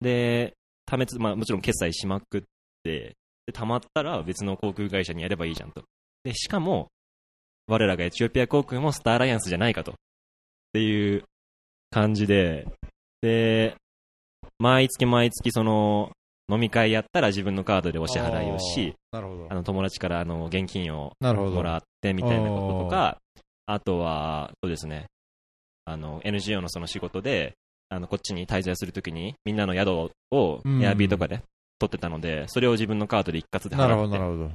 [0.00, 0.54] で、
[0.90, 2.42] 貯めつ、まあもちろん決済しまくっ
[2.82, 3.14] て、
[3.46, 5.84] で、貯まったら別の航空会社にやればいいじゃんと。
[6.24, 6.88] で、しかも、
[7.66, 9.92] 我らがエチオピア航空もスターアライアンスじゃないかと。
[9.92, 9.94] っ
[10.72, 11.24] ていう
[11.90, 12.66] 感じで、
[13.20, 13.76] で、
[14.58, 16.12] 毎月毎月その、
[16.48, 19.20] 飲み会やったら自分のカードでお支払いをし、あ。
[19.20, 21.12] の友達からあの現金を。
[21.20, 23.18] もらってみたいなこととか、
[23.66, 25.06] あとは、そうですね、
[25.84, 27.54] あの、NGO のその仕事で、
[27.88, 29.90] あの、こっちに滞在するときに、みんなの宿
[30.30, 31.42] を、うんエアビーとかで
[31.78, 34.48] 取ってたので、それを自分のカードで一括でなるほど、払って、なるほど。
[34.48, 34.54] で、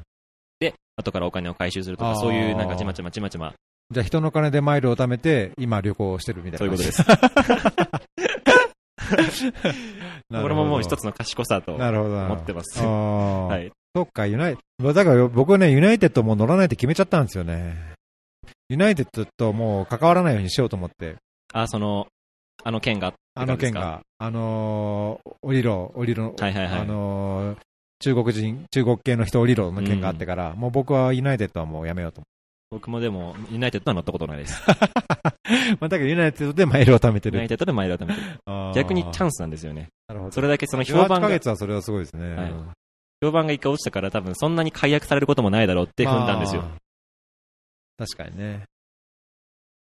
[0.98, 3.54] 後からお金を回収するとか、そういうなんかちまちまちまちま、
[3.90, 6.60] じゃあ人の金でマイルを貯めて、今旅行をしてるみたいな。
[6.60, 7.06] そういうことです。
[10.30, 11.76] これももう一つの賢さと。
[11.76, 12.80] 思ってます。
[12.84, 13.72] はい。
[13.96, 17.94] そっか、ユナイだから僕ね、ユナイテッドもう乗らないって決めちゃったんですよね。
[18.68, 21.16] ユナイテッドともう関わらないようにしようと思って。
[21.54, 22.08] あ、その、
[22.64, 23.56] あの件があの。
[23.56, 27.58] 件が、あのー、降りろ、降りろ、はいはいはいあのー、
[28.00, 32.22] 中国人、中国系の人降りろの件があってから、もう僕はユナイテッドはもうやめようと
[32.70, 34.62] 僕もでも、ユナイテッドは乗ったことないです。
[35.80, 37.38] まあ、だけどユナイテッドでマイルを貯めてる。
[37.38, 38.28] ユナイテッドでマイルを貯めてる。
[38.76, 39.88] 逆にチャンスなんですよね。
[40.08, 40.32] なるほど。
[40.32, 42.36] それだけその評18ヶ判が、月はそれはすごいですね。
[42.36, 42.70] はいうん
[43.20, 46.62] 評判が一回落ちたから多分そんなに解約されることもないだろうって踏んだんですよ。
[46.62, 48.66] まあ確かにね。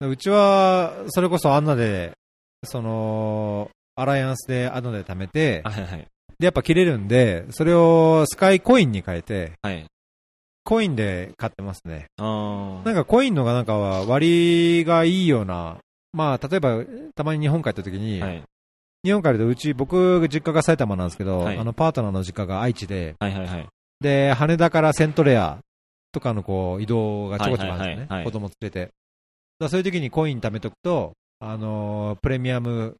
[0.02, 2.12] うちは、それこそアンナで、
[2.66, 6.08] その、アライアンスでアンナで貯めて、はいはい。
[6.40, 9.86] で、やっぱ切れるんで、それをスカイコインに変えて、はい。
[10.64, 12.06] コインで買ってますね。
[12.18, 15.78] あなんかコインのがなんかは割がいいような、
[16.14, 16.84] まあ、例えば、
[17.16, 18.26] たまに日本帰った時に、あ。
[18.26, 18.44] はい。
[19.04, 23.68] 日本帰るとうち、僕、実家が埼玉なんですけど、はいあの、パートナーの実家が愛知で、はいはいはい。
[24.00, 25.60] で、羽田からセントレア
[26.14, 27.96] とかのこう移動がちょこちょこあるんですよね。
[27.96, 28.92] はいはいはいはい子供連れて。
[29.60, 32.96] だそういう時にコイン貯めとくと、あのープレミアム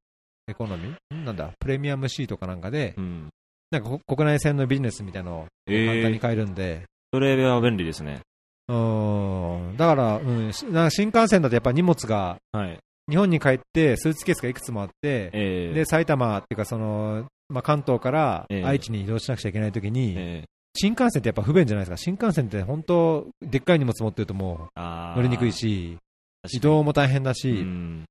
[0.48, 1.16] エコノミー？
[1.16, 3.30] んなんだ、プレミアムシートかなんかで、うん。
[3.72, 8.20] なんかこ国内線のビジネスみたいなのをえ簡単にー、買えるんで、それは便利ですね。
[8.68, 12.78] うーん、だから、うん、しなんか新幹線だとやっぱ荷物が、はい。
[13.10, 18.64] 日本に帰ってスーツケースがいくつもあって、えー、で、埼玉っていうかその、まあ、関東からええ。
[18.64, 21.98] 愛知に移動しなくちゃいけない時に、えー、新幹線ってやっぱ不便じゃないですか。
[21.98, 25.98] 新幹線って本当、でっかい荷物持ってるともう乗りにくい、し、
[26.52, 28.06] 移動も大変だうし、ん。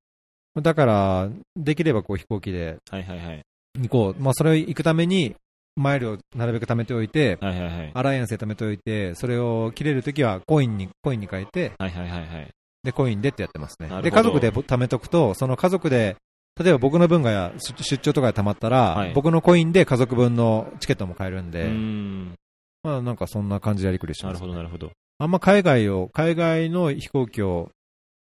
[0.61, 3.43] だから、できればこう飛行機ではいはいはい。
[3.81, 4.21] 行こう。
[4.21, 5.35] まあそれを行くために、
[5.75, 7.91] マイルをなるべく貯めておいて、はいはいはい。
[7.93, 12.49] アライアンスで貯めておいて、それを切れるときはコインに、コインに変えて、はいはいはいはい。
[12.83, 16.17] で、コインでってやってますねで、家族でぼ貯めとくと、その家族で、
[16.61, 22.35] 例えば僕の分が出出張とかで貯まったら、はい僕のコインで家族分のチケットも買えるんで、ん。
[22.83, 24.91] まあなんかそんな感じでやりくりしてます、なるほどなるほど。
[25.17, 27.71] あんま海外を、海外の飛行機を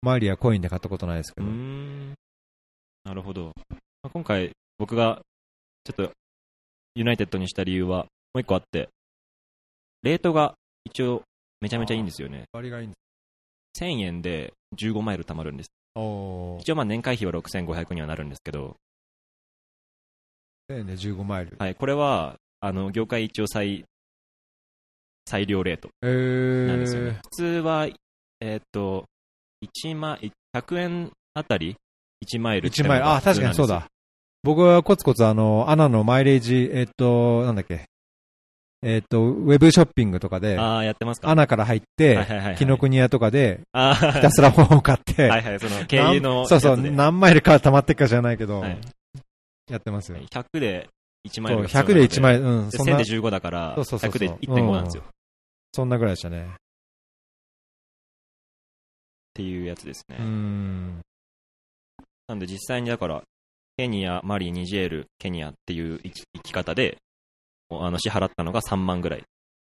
[0.03, 1.47] マイルやコインで買ったことないですけど。
[1.47, 2.15] ん。
[3.05, 3.53] なるほど。
[3.69, 5.21] まあ今回、僕が、
[5.85, 6.13] ちょっと、
[6.95, 8.89] ユナイテッドにした理由は、もう一個あって、
[10.03, 11.23] レートが一応、
[11.61, 12.45] めちゃめちゃいいんですよね。
[12.53, 12.97] 割がいいんで
[13.79, 15.71] 1000円で15マイル貯まるんです。
[15.95, 18.77] 一応まあ年会費は6500にはなるんですけど、
[20.71, 21.57] 1000円で15マイル。
[21.59, 23.85] はい、これは、あの、業界一応最、
[25.27, 27.11] 最良レートえなんですよね。
[27.11, 27.15] ー。
[27.15, 27.87] 普通は、
[28.41, 29.07] えーっと、
[29.63, 31.77] 1マイ、100円あたり
[32.27, 33.09] ？1マイルって1マイル。
[33.09, 33.81] あ、確かにそうだ。
[33.81, 33.87] だ。
[34.43, 37.85] 僕はコツコツあの、アナのマイレージ、えっと、なんだっけ？
[38.83, 41.29] えっと、ウェブショッピングとかで、ああ、やってますか？
[41.29, 42.57] アナから入っはいて、はいはいはい。
[42.57, 48.79] 紀ノ国屋とかで、あひたすら本を買って、あ、はいはい、その、経由のそうそう、何マイルか溜まってっか知らないけど、はい
[49.71, 50.19] やってますよ。
[50.19, 50.89] 100で
[51.29, 55.03] 1マイそう、ルが必要なの100で1マイル、うん、でそんな1000で、15だから、そうそうそうそう100で1.5なんですよ。
[55.07, 55.07] っ
[55.73, 56.49] そんなぐらいでしたね。
[59.35, 60.17] ていうやつですね。
[62.29, 63.23] なんで実際にだから、
[63.77, 66.99] ケニア、マリ、ニジェール、ケニアっていう生き生き方で、
[67.71, 69.25] あの支払ったのが3万ぐらい。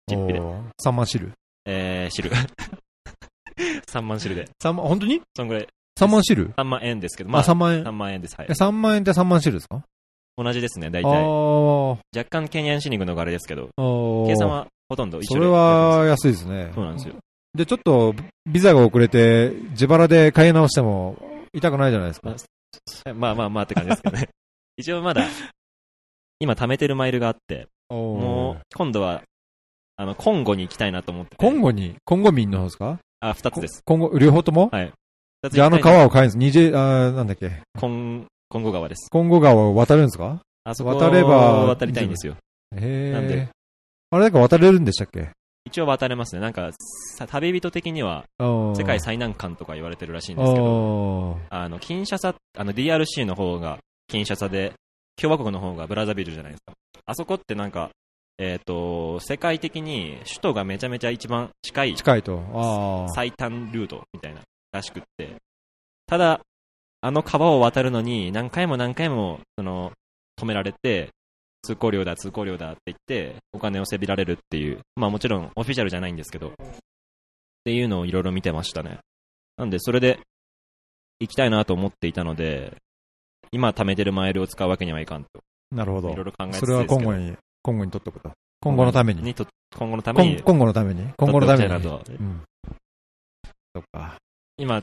[0.08, 0.40] チップで。
[0.40, 1.32] おー3万汁。
[1.64, 2.30] えー、汁。
[3.88, 4.48] 3万汁で。
[4.62, 5.20] 3万、本当に？
[5.34, 5.68] そんぐらい。
[5.98, 7.92] ?3 万汁？3万円ですけど、まあ、3万円3。
[7.92, 8.36] 万円です。
[8.36, 8.52] はいえ。
[8.52, 9.82] 3万円って3万汁ですか？
[10.36, 11.22] 同じですね、大あ体。
[11.24, 13.70] ー若干ケニアンシニングのがあれですけど。
[14.26, 16.70] 計算はほとんど一緒でそれは安いですね。
[16.74, 17.14] そうなんですよ。
[17.56, 18.14] で、ちょっと、
[18.46, 21.16] ビザが遅れて、自腹で買い直しても、
[21.52, 22.34] 痛くないじゃないですか。
[23.14, 24.28] まあまあまあって感じですけどね。
[24.76, 25.26] 一応まだ、
[26.38, 29.22] 今貯めてるマイルがあって、もう、今度は、
[29.96, 31.36] あの、コンゴに行きたいなと思ってて。
[31.36, 32.98] コンゴに、コンゴ民の方ですか？
[33.20, 33.80] あ、二つです。
[33.84, 34.68] コンゴ、両方とも？
[34.70, 34.92] はい。
[35.50, 36.38] じゃああの川を変えるんです。
[36.38, 37.62] ニジェ、あーなんだっけ？
[37.78, 39.08] コン、コンゴ川です。
[39.10, 40.40] コンゴ川を渡るんですか？
[40.64, 42.36] あそこ渡れば渡りたいんですよ。
[42.74, 43.36] へなんで？
[43.42, 43.48] え。
[44.10, 45.30] あれなんか渡れるんでしたっけ？
[45.66, 46.40] 一応渡れますね。
[46.40, 46.70] なんか、
[47.18, 54.72] さ旅人的には、世世界最難関とか言われてるらしいんですけど、ああの、キンシャサ、あの、DRC の方がキンシャサで、
[55.20, 56.74] 共和国の方がブラザビルじゃないですか。
[57.04, 57.90] あそこってなんか、
[58.38, 63.08] えっ、と、世界的に首都がめちゃめちゃ一番近い近いと。
[63.14, 65.36] 最短ルートみたいな、らしくって。
[66.06, 66.40] ただ、
[67.00, 69.92] あの川を渡るのに何回も何回も、その、
[70.38, 71.10] 止められて、
[71.66, 76.52] 通行料だ、通行料だって言って、お金をせびられるっていう、まあもちろんオフィシャルじゃないんですけど、っ
[77.64, 79.00] ていうのをいろいろ見てましたね。
[79.56, 80.20] なんで、それで、
[81.18, 82.76] 行きたいなと思っていたので、
[83.50, 85.28] 今貯めてるマイルを使うわけにはいかんと、
[85.72, 86.24] なるほどいろい。
[86.26, 88.30] ろ考えてそれは今後に、今後に取っとくと。
[88.60, 89.34] 今後のために。
[89.34, 91.12] と今後のために今、今後のために。
[91.16, 91.70] 今後のために。
[91.70, 92.42] なとうん。
[93.74, 94.16] そっか。
[94.56, 94.82] 今、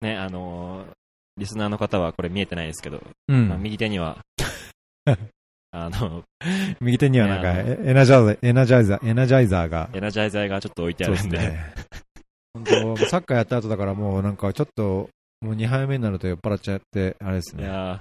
[0.00, 0.92] ね、あのー
[1.38, 3.48] リスナーの方はこれ見えてないですけど、うん。
[3.48, 4.24] まあ右手には、
[5.72, 6.24] あの、
[6.80, 9.90] 右手にはなんか、ねエエナジャイザー、エナジャイザー、エナジャイザーが。
[9.92, 11.74] エナジャイザーがちょっと置いてあるんで、ですね。
[12.54, 17.64] 本当サッカーやった後だからもうなんかちょっと、もう2杯目になると酔っ払っちゃって、あれですね。
[17.64, 18.00] いやー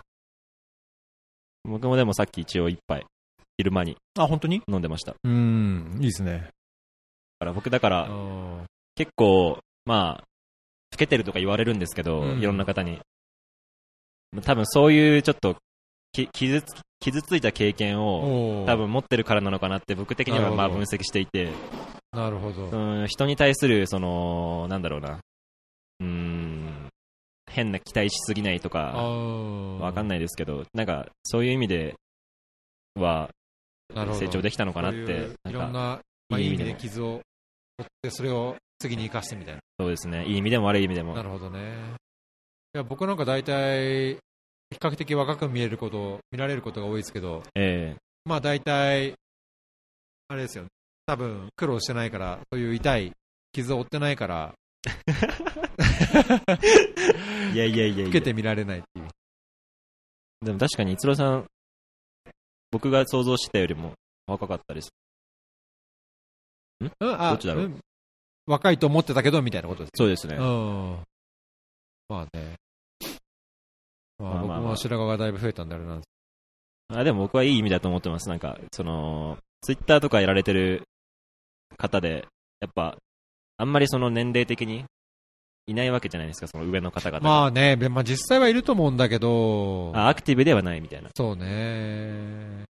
[1.64, 3.06] 僕もでもさっき一応一杯、
[3.58, 4.62] 昼間にあ、本当に？
[4.70, 5.12] 飲んでました。
[5.12, 6.50] だうん、いいですね。
[7.40, 8.64] から僕だからあ
[8.96, 10.24] 結構、まあ、
[10.94, 13.00] 老けてるとか言われるんですけど、うんいろんな方に。
[14.44, 15.56] 多分そういうちょっと、
[16.12, 16.74] き傷つ、
[17.06, 21.52] 傷ついた経験を、お多分持ってるからなのかなって僕的にはまあ分析していて、
[22.12, 22.66] なるほど。
[22.66, 25.20] うん、人に対する、その、なんだろうな、
[26.00, 26.90] うーん、
[27.48, 31.96] 変な期待しすぎないとか、わわかんないですけど、なんか、そういう意味で
[32.96, 33.30] は、
[33.94, 35.80] 成長できたのかなってう、いろなんな、
[36.30, 36.74] まあ、いい意味で。
[36.74, 37.22] 傷を
[37.78, 41.14] 負って、それを次に生かしてみたいそうですね、いい意味でも悪い意味でな。
[41.14, 41.76] なも、るほどね。
[42.74, 44.18] いや、僕なんか大体、
[44.70, 49.16] 比較的若く見えること、見られることが多いですけど、えまあ大体、
[50.28, 50.70] あれですよね。
[51.06, 53.12] 多分、苦労してないから、そういう痛い
[53.54, 54.56] 傷を負ってないから、
[54.88, 54.92] え
[57.54, 59.08] いやいやいやいや老けて見られないっていう。
[60.42, 61.46] でも確かに、逸郎さん、
[62.72, 63.94] 僕が想像してたよりも
[64.28, 64.90] 若かったです。
[66.82, 67.68] うん、あどっちだろう？
[67.68, 67.80] ん
[68.48, 69.92] 若いと思ってたけど、みたいなことです。
[69.96, 70.36] そうですね。
[70.36, 71.00] うん。
[72.10, 72.56] まあね。
[74.20, 76.06] まあ、あまあまあも白髪がだいぶ増えたんであれなんです
[76.98, 78.30] あでも僕はいい意味だと思ってます。
[78.30, 80.84] なんか、その、ツイッターとかやられてる
[81.78, 82.28] 方で、
[82.60, 82.98] やっぱ、
[83.58, 84.86] あんまりその年齢的に
[85.68, 87.28] いないわけじゃないですか、その上の方々が。
[87.28, 91.10] まあね、まあ実際はいると思うんだけど、あ、アクティブではないみたいな。
[91.16, 92.66] そうね。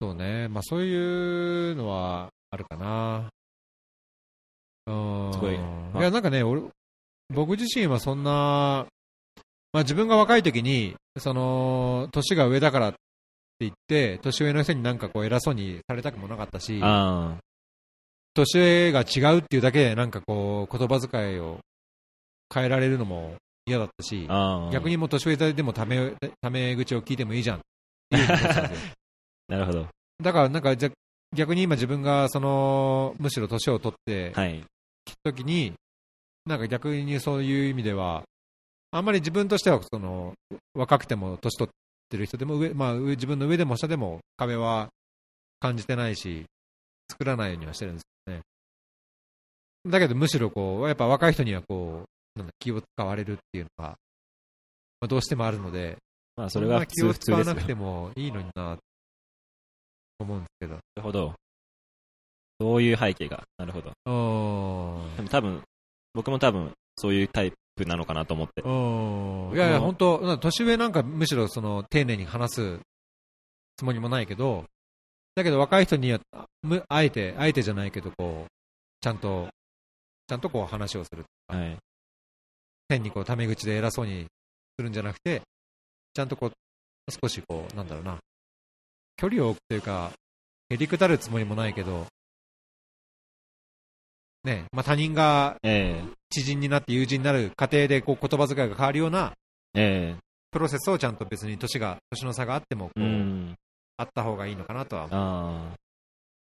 [0.00, 0.48] そうね。
[0.48, 3.30] まあそういうのはあるかな。
[4.86, 4.92] う
[5.28, 5.32] ん。
[5.34, 5.58] すごいい
[6.02, 6.62] や、なんかね、俺、
[7.28, 8.86] 僕自身はそんな、
[9.72, 12.98] まあ自分が若い時に、その、年が上だからって
[13.60, 17.36] 言って、年上の人になんかこう偉そうにされたくもなかったし、あ
[18.34, 21.58] 年上が違うっていうだけで、なんかこう、言葉遣いを
[22.52, 23.34] 変えられるのも
[23.66, 24.26] 嫌だったし、
[24.72, 27.60] 逆にもう年上でもため、ため口を聞いてもいいじゃんい
[28.14, 28.92] うふうに思ってたんですよ
[29.48, 29.86] なるほど。
[30.22, 30.90] だからなんかじゃ
[31.34, 34.64] 逆に今自分がそのむしろ年を取ってはい。
[35.04, 35.72] きた時に
[36.46, 38.22] なんか逆にそういう意味では
[38.96, 40.34] あんまり自分としてはその
[40.74, 41.74] 若くても年取っ
[42.08, 44.88] てる人でも上、まあ、上自分の上でも下でも壁は
[45.60, 46.44] 感じてないし
[47.10, 48.42] 作らないようにはしてるんですよね
[49.90, 53.96] だけどむしろこうやっぱ若い人にはこうなんだ気を使われるっていうのが、ま
[55.02, 55.96] あ、どうしてもあるので
[56.36, 58.82] まあ、それは気を使わなくてもいいのになと
[60.18, 61.34] 思うんですけどるほど。
[62.60, 63.44] そういう背景が。
[63.58, 63.92] なるほど。
[65.30, 65.62] 多分、
[66.14, 68.62] 僕も多分、そういうタイプなのかなと思って。
[68.62, 72.80] うんいやいや、本当、年上なんかむしろその丁寧に話す
[73.76, 74.64] つもりもないけど、
[75.34, 76.20] だけど若い人には、
[76.62, 78.50] むあえて、あえてじゃないけど、こう、
[79.02, 79.48] ちゃんと、
[80.26, 81.24] ちゃんとこう話をする。
[81.46, 81.76] はい。
[82.88, 84.26] 変にこう、タメ口で偉そうに
[84.78, 85.42] するんじゃなくて、
[86.14, 86.52] ちゃんとこう、
[87.22, 88.18] 少しこう、なんだろうな、
[89.16, 90.12] 距離を置くというか、
[90.70, 92.06] へりくだるつもりもないけど、
[94.42, 99.32] ね、まあ他人がえ知人になって友人になる過程でこう言葉遣いが変わるような
[99.74, 103.54] ええプロセスをちゃんと別に年が年の差があってもこえう、うん。
[103.98, 105.76] あった方がいいのかなとは思う。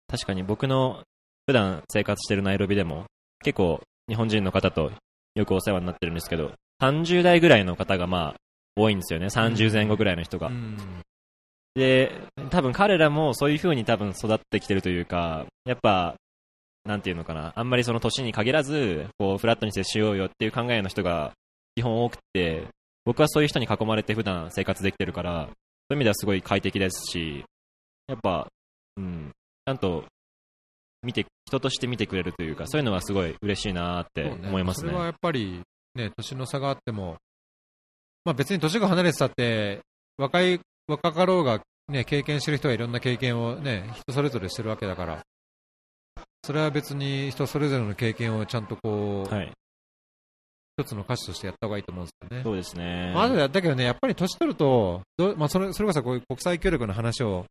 [0.08, 1.04] 確かに僕の
[1.46, 3.06] 普段生活してるナイロビでも、
[3.44, 4.92] 結構日本人の方と
[5.36, 6.52] よくお世話になってるんですけど、
[6.82, 8.36] 30代ぐらいの方がまあ、
[8.76, 9.28] 多いんですよね。
[9.28, 10.48] 30前後ぐらいの人が。
[10.48, 10.78] うん
[11.76, 12.12] で、
[12.50, 16.16] 多分彼らもそういう風に多分育ってきてるというか、やっぱ、
[16.86, 21.34] なんていうのかな、あんまりその年に限らず、こう、フラットに接しようよっていう考えの人が
[21.76, 22.68] 基本多くて、
[23.06, 25.54] 僕はそういう人に囲まれて普段生活できてるから、そうい
[25.92, 27.44] う意味ではすごい快適ですし、
[28.08, 28.48] やっぱ、
[28.98, 29.32] うん、
[29.65, 30.06] ちゃんと
[31.04, 34.89] 見て、人として見てくれるというか、そういうのはすごい嬉しいなーって思いますね。
[34.89, 35.62] それはやっぱり、
[35.96, 37.18] ね、年の差があっても、
[38.26, 39.80] まあ、別に年が離れてたって、
[40.18, 45.24] 若い、若かろうが、ね、経験してる人はいろんな経験をね、人それぞれしてるわけだから、
[46.44, 49.52] それは別に人それぞれの経験をちゃんとこう、はい。
[50.80, 52.44] 一つの価値としてやった方がいいと思うんですよね。
[52.44, 53.12] そうですね。
[53.14, 55.02] まあ、だだけどね、やっぱり年取ると、
[55.36, 57.46] まあ、それそれこそこういう国際協力の話を、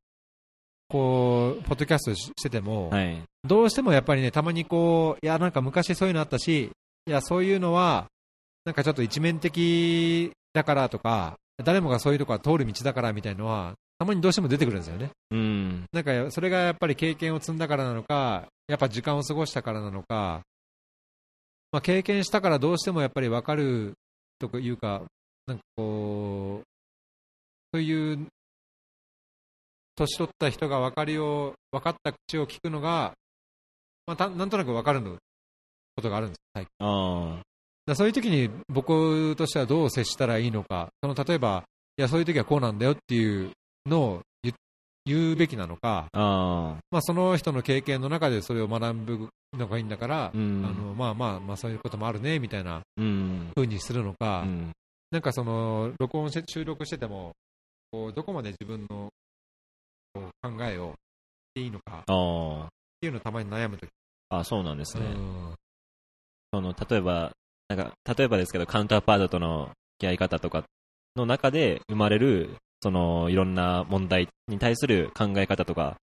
[0.88, 3.22] こう、ポッドキャストししてても、はい。
[3.44, 6.70] どうしてもやっぱりね、たまにこう、いや、なんか昔そういうのあったし、
[7.06, 8.06] いや、そういうのは、
[8.64, 15.10] なんかちょっと一面的だからとか、誰もがそういうとこは通る道だからみたいのは、たまにどうしても出てくるんですよね。
[15.32, 15.84] うん。
[15.92, 20.42] なんか、それがやっぱり経験を積んだからなのか、やっぱ時間を過ごしたからなのか、
[21.72, 23.94] まあ、経験したからどうしてもやっぱり分かる
[24.38, 25.02] というか、
[25.46, 26.64] なんかこう、
[27.72, 28.26] そういう、
[29.96, 33.14] 年取った人が分かるよう、分かった口を聞くのが、
[34.06, 35.16] まあ、たなんとなく分かるの
[35.96, 37.42] ことがあるんです、最近。
[37.84, 41.64] だそういう時に僕としてはどう接したらいいのか、その例えば、
[41.96, 43.50] いや、そういう時はこうなんだよっていう
[43.88, 44.54] のを言
[45.04, 46.76] 言うべきなのか、ああ。
[46.90, 50.64] まあ、その人の経験の中でそれを学ぶのがいいんだから、うん。
[50.64, 53.50] あのまあまあまあそういうこともあるねみたいなうん。
[53.54, 54.72] 風にするのか、うん。
[55.10, 57.32] なんかその録音して収録してても
[57.90, 59.08] こうどこまで自分の
[60.12, 60.94] こう考えを言っ
[61.54, 62.04] ていいのかっ。
[63.00, 63.90] ていうのをたまに悩むとき、
[64.30, 65.06] あそうなんですね。
[65.06, 65.54] うん
[66.52, 67.32] その、例えば、
[67.68, 69.66] なんか、例えばですけど、カウンターパートとの
[69.98, 70.64] 付き合い方とか
[71.14, 75.96] の中で生まれる、その、いろんな問題に対する考え方とか、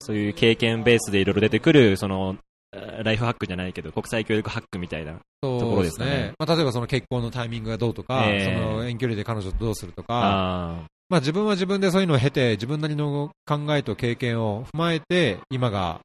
[0.00, 2.36] そういう経験ベースでいろいろ出てくる、その、
[2.72, 5.18] えーライフハックじゃないけど、国際教育ハックみたいな。
[5.42, 6.32] ところですかね。
[6.38, 8.44] まあ、例えばその結婚のタイミングがどうとか、ええ。
[8.44, 16.00] その遠距離で彼女とどうするとか、あまあ、自分は自分でそういうのを経て、自分なりの考えと経験を踏まえて、今が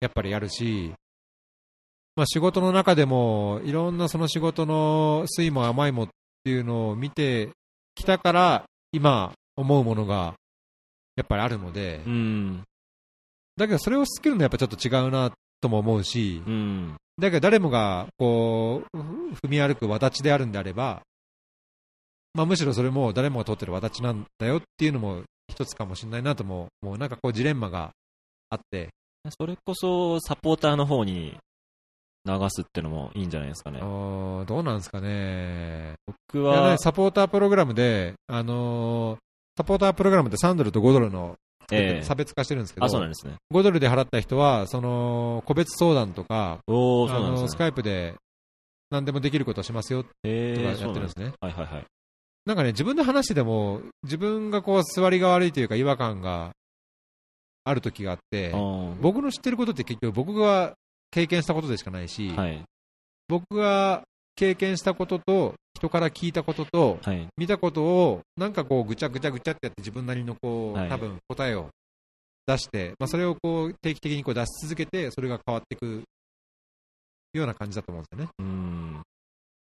[0.00, 0.92] やっぱりやるし、
[2.16, 6.08] まあ、仕事の中でも、いろんなその仕事の酸いも甘いもっ
[6.44, 7.50] ていうのを見て
[7.94, 10.34] きたから、今思うものが
[11.16, 12.62] やっぱりあるのであ、う、ん。
[13.56, 16.96] だけどそれをつけるのはやっぱちょっと違うなとも思うしう、ん。
[17.18, 18.98] だけど誰もがこう
[19.34, 21.02] ふ踏み歩く轍であるんであれば、
[22.34, 27.92] まあ、むしろそれも誰もが通ってる轍なんだよっていうのも一つかもしれないなとも、もうなんかこうジレンマが
[28.48, 28.88] あって、
[29.38, 31.36] それこそ、サポーターの方に
[32.24, 33.84] 流すってのもいいんじゃないですかねあ。
[33.84, 35.94] ーどうなんですかね。
[36.06, 39.18] 僕は、サポータープログラムで、あのー
[39.56, 41.36] サポータープログラムって3ドルと5ドルの
[41.70, 43.34] ええ差別化してるんですけど、あ、そうなんですね。
[43.52, 47.58] 5ドルで払った人は、その個別相談とか、おそうなんですね。
[47.58, 48.14] カイプで
[48.90, 51.36] 何でもできることをしますよとかえー、やってそうなんですするんでね。
[51.40, 51.84] はいはいはい。
[52.44, 56.52] なんかね、自分で話してても、自分がこう座りが悪いというか違和感が
[57.64, 58.58] ある時があって、あ
[59.00, 60.74] 僕の知ってることって結局僕が
[61.12, 62.62] 経験したことでしかないし、ーはい。
[63.28, 64.02] 僕が
[64.34, 67.28] 経験したことと、人から聞いたことと、はい。
[67.36, 71.68] 見たことを、なんかこう、ぐちゃぐちゃぐちゃってやって自分なりのこう、はい多分答えを
[72.46, 76.02] 出して、まあ、それをこう定期的にこう出し続けて、それが変わっていく
[77.32, 78.30] ような感じだと思うんですよね。
[78.38, 79.02] うん。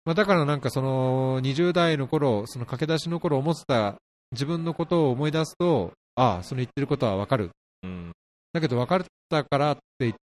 [0.06, 3.96] まあ、だからなんかその20代の頃、その駆け出しの頃思ってた
[4.32, 7.52] 自分のことを思い出すと、ああ、その言ってることはわかる。
[7.84, 8.12] うん。
[8.54, 10.20] だけど分かったからって言って、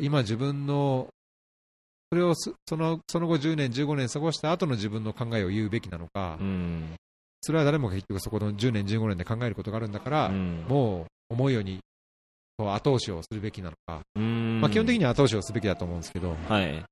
[0.00, 1.08] 今自分の、
[2.10, 6.94] それをすそのその後10年、15年過ごした後の自分の考えを言うべきなのか、うん。
[7.40, 10.64] それは誰もが結局そこの10年、15年で考えることがあるんだから、うん。
[10.68, 11.80] もう思うように
[12.58, 14.60] 後押しをするべきなのか、うん。
[14.60, 16.84] まあ、基本的には後押しをすべきだと思うんですけど、はい。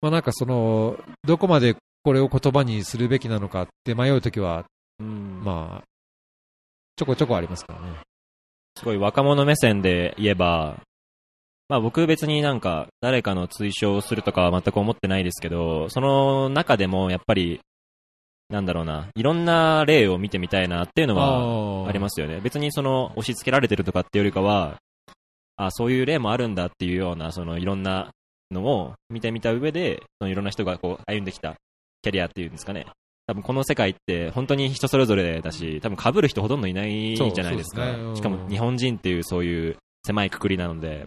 [0.00, 4.64] まあ、なんかその、どこまでこれを言葉にするべきなのかって迷うときは、
[4.98, 5.42] うん。
[5.44, 5.84] まあ、
[6.96, 7.98] ちょこちょこありますからね。
[8.76, 10.80] すごい若者目線で言えば、
[11.68, 17.60] まあ僕別になんか誰かの追奨をするとかは全く思ってないですけど、その中でもやっぱり、
[18.50, 22.40] なんだろうな、いろんな例を見てみたいなっていうのはあありますよね。
[22.42, 24.76] 別にその押し付けられてるとかっていうよりかは、
[25.56, 28.10] あそういう例もあるんだっていうような、そのいろんな
[28.50, 31.54] のを見てみた上で、そのいろんな人がこう歩んできた
[32.02, 32.86] キャリアっていうんですかね。
[33.26, 37.86] 多分この世界って本当に人それぞれだし、多分被る人ほとんどいないじゃないですか。
[37.86, 41.06] すねうんしかも日本人っていうそういう狭いくくりなので。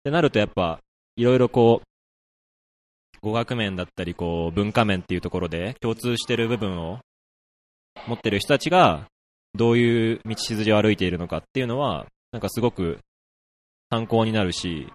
[0.00, 0.80] ってなるとやっぱ、
[1.16, 7.00] いろいろこう、語学面だったり、こう、文化面っていうところで共通してる部分を
[8.06, 9.06] 持ってる人たちが、
[9.54, 12.98] どういう道筋を歩いているのかっていうのは、なんかすごく
[13.90, 14.88] 参考になるし、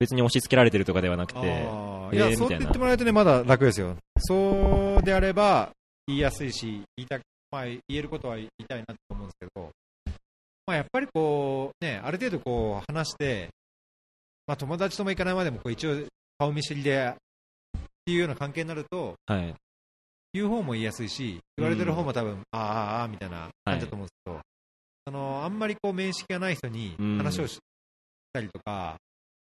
[0.00, 3.96] 別に押し付けられてるとかではなくて、いや、そうみたいな言ってもらえるとね、まだ楽ですよ。
[4.18, 5.70] そうであれば、
[6.06, 7.20] 言いやすいし、言いた
[7.52, 9.70] まあ、言えることは言いたいなと思うんですけど、
[10.66, 13.50] まあ、やっぱりこう、ね、ある程度こう、話して、
[14.50, 15.94] まあ、友達とも行かないまでも、こう一応、
[16.36, 19.54] 顔見知りで、っていうような関係になると、はい。
[20.32, 24.40] 言う方も言いやすいし、言われてる方も多分、ああ、ああ、ああみたいな感じだと思うんですけど、
[25.04, 27.18] あの、あんまりこう、面識がない人にうん。
[27.18, 27.60] 話をし
[28.32, 28.96] たりとか、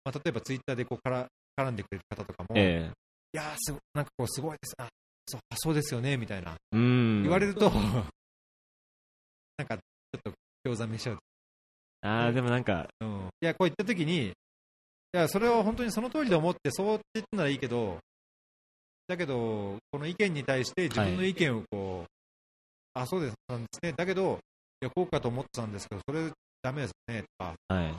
[0.06, 1.28] まあ、例えばツイッターでこうから
[1.58, 2.90] 絡んでくれる方とかも、え
[3.34, 4.74] いやーすごなんかこうすごいです。
[4.78, 4.88] あ
[5.28, 6.54] そうあそうですよねみたいな。
[6.54, 7.24] えうん。
[7.24, 10.32] 言われると、なんかちょっと
[10.64, 11.18] 興ざめしちゃう、
[12.04, 14.32] ああ、でもなんか、うん、いやこう言った時に
[15.14, 17.98] いやそれを本当にその通りで思ってそうって言ったならいいけど
[19.08, 22.10] だけどこの意見に対して自分の意見をこう、
[22.94, 24.40] あそうですなんですねだけど
[24.82, 27.90] いやこうかと思ってたんですけどそれダメですよねとかはい。
[27.90, 27.94] い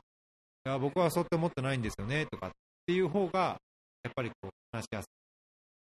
[0.64, 2.50] や僕はそうって思ってないんですよねとかっ
[2.86, 3.58] ていう方が
[4.02, 5.06] やっぱりこう話しやすい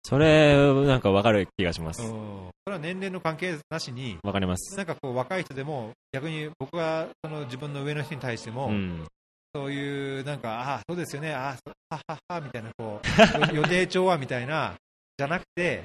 [0.05, 0.57] それ、
[0.87, 2.03] なんかわかる気がします。
[2.03, 4.77] うんそれは年齢の関係なしに、わかります。
[4.77, 9.07] なんかこう若い人でも、逆に僕はその自分の上の人に対しても、うん。
[9.55, 13.07] そういうなんか、ああ、そうですよね、ああ、そはっはっはみたいな、こう
[13.57, 14.77] 予定調和みたいな、
[15.17, 15.85] じゃなくて、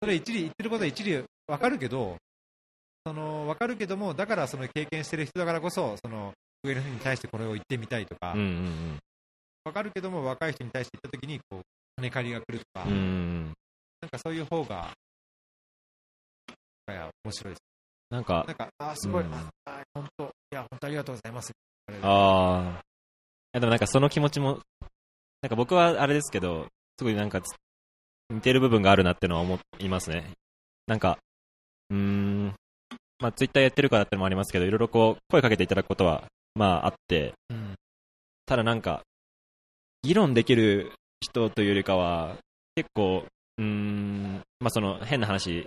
[0.00, 2.16] それ一理、言ってることは一理わかるけど、
[3.04, 8.98] その分かるけども、だからその経験してる人だからこそ、その上の人に対してこれを言ってみたいとか、うんうん
[9.64, 11.62] 分かるけども、若い人に対して言ったときにこう、
[11.96, 12.92] 金借りが来るとか、うん。
[12.92, 13.44] うん。
[14.00, 14.94] なんかそういう方が、
[16.86, 17.62] 面白いです。
[18.08, 19.30] なんかな、んか、あー、すごい、うん
[19.92, 21.52] 本当、いや、本当ありがとうございます。
[22.02, 22.80] あ
[23.52, 23.58] あ。
[23.58, 24.60] でもなんかその気持ちも、
[25.42, 26.66] なんか僕はあれですけど、
[26.98, 27.54] すごいなんかつ
[28.30, 30.32] 似てる部分があるなってのは思いますね。
[30.86, 31.18] なんか、
[31.90, 32.54] うーん、
[33.18, 36.24] まあツイッターやってるからってのもありますけど、いろいろこう声かけていただくことは、
[36.54, 37.74] まああって、うん。
[38.46, 39.02] ただなんか、
[40.02, 42.36] 議論できる人というよりかは、
[42.74, 43.24] 結構、
[43.56, 45.66] うーん、まあその変な話、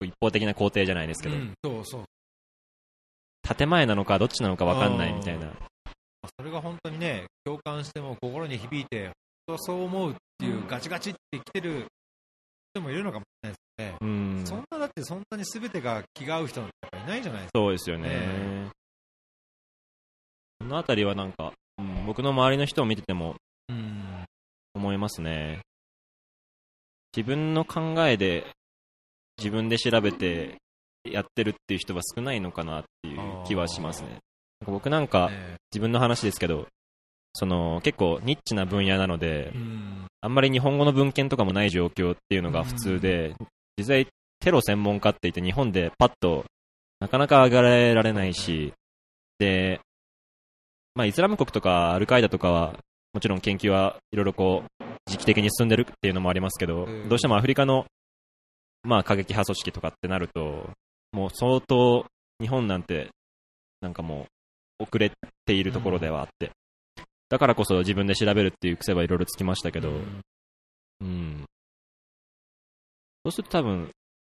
[0.00, 2.04] 一方的な肯定じゃないですけど、うんそうそう。
[3.54, 5.52] 建前なのかどっちなのかわかんないみたいな。
[6.38, 9.12] それが本当にね、共感しても心に響いて、
[9.56, 11.86] そう思うっていう、ガチガチって来てる
[12.74, 13.96] 人もいるのかもしれないですね。
[14.00, 14.46] うん。
[14.46, 17.58] そんなだってそんなに全てが気が合う人なんかいないじゃないですか。
[17.58, 18.08] そうですよね。
[18.08, 18.70] ね
[20.60, 23.36] そのあたりはなんか、うん僕の周りの人を見てても
[23.68, 24.24] うん。
[24.74, 25.62] 思いますね。
[27.16, 28.44] 自分の考えで
[29.38, 30.58] 自分で調べて
[31.12, 34.08] やってるっていう人は少ないのかなっていう気はしますね。
[34.10, 34.18] なん
[34.66, 36.66] か僕なんかね自分の話ですけど、
[37.34, 40.06] その結構ニッチな分野なのでう、ん。
[40.20, 43.34] あんまり日本語の文献とかもない状況っていうのが普通で、
[43.76, 44.08] 実際
[44.40, 46.44] テロ専門家って言って日本でパッと
[47.00, 48.72] なかなか上がられないし、
[49.38, 49.80] で、
[50.94, 52.74] まあイスラム国とかアルカイダとかは
[53.12, 57.86] もちろん研究はいろいろこう時期的に進んでるっていうのもありますけどうん、どうしてもアフリカの
[58.82, 60.70] まあ過激派組織とかってなると、
[61.12, 62.06] もう相当
[62.40, 63.08] 日本なんて
[63.80, 64.26] なんかも
[64.78, 65.10] 遅れ
[65.46, 66.52] ているところではあって、
[67.28, 70.22] だからこそ自分で調べるっていう癖はいろいろつきましたけど、うん。
[71.00, 71.44] うん。
[73.24, 73.90] そうすると多分、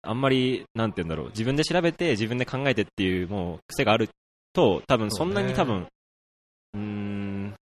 [0.02, 4.10] あんまり、なんて言うんだろう、自分で調べて、自分で考えてっていう、もう、癖がある
[4.54, 5.88] と、多分そんなに多分、
[6.74, 7.56] うーん、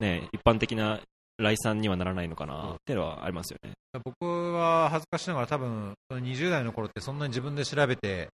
[0.00, 1.00] ね、一般的な
[1.38, 3.72] 来産にはならないのかなっていうのはありますよね。
[4.04, 8.28] 僕は恥ずかしながら多分その20代の頃ってそんなに自分で調べて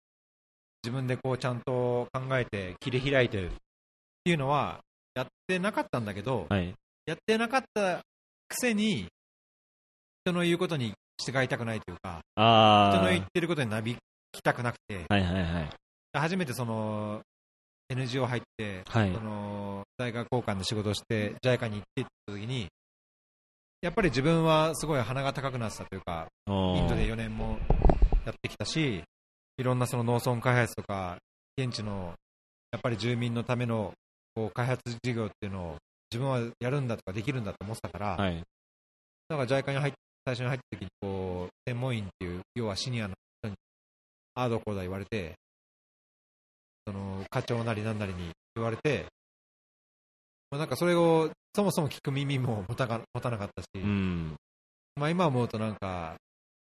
[0.83, 3.49] 自分でこうちゃんと考えて切り開いてるっ
[4.23, 4.79] ていうのは
[5.13, 6.73] やってなかったんだけど、はい。
[7.05, 8.01] やってなかった
[8.47, 9.07] くせに
[10.23, 13.97] 人の言うことに従いたくないというかあ人の言ってることになび
[14.31, 15.69] きたくなくてはいはいはい。
[16.13, 17.21] 初めてその
[17.89, 22.67] NGO 入って、はいその大学交換で仕事をして JICA に行ってった時に
[23.81, 27.57] やっぱり自分はすごい鼻が高くなってたというかインドで4年も
[28.25, 29.03] やってきたし、
[29.59, 31.17] いろんなその農村開発とか、
[31.57, 32.13] 現地の
[32.71, 33.91] やっぱり住民のための
[34.33, 35.75] こう開発事業っていうのを
[36.09, 38.41] 自分はやるんだとかできるんだと思ってたから、はい。
[39.27, 39.93] だから JICA に入っ
[40.25, 43.55] 最初に入った時にこう専門員っていう、要はシニアの人に、
[44.35, 45.35] ああどこうだ言われて、
[46.87, 49.07] その課長なりなんなりに言われて、
[50.51, 54.35] まあ、なんかそれをそもそも聞く耳も持たか持たなかったし、うん。
[54.95, 56.15] まあ今思うとなんか、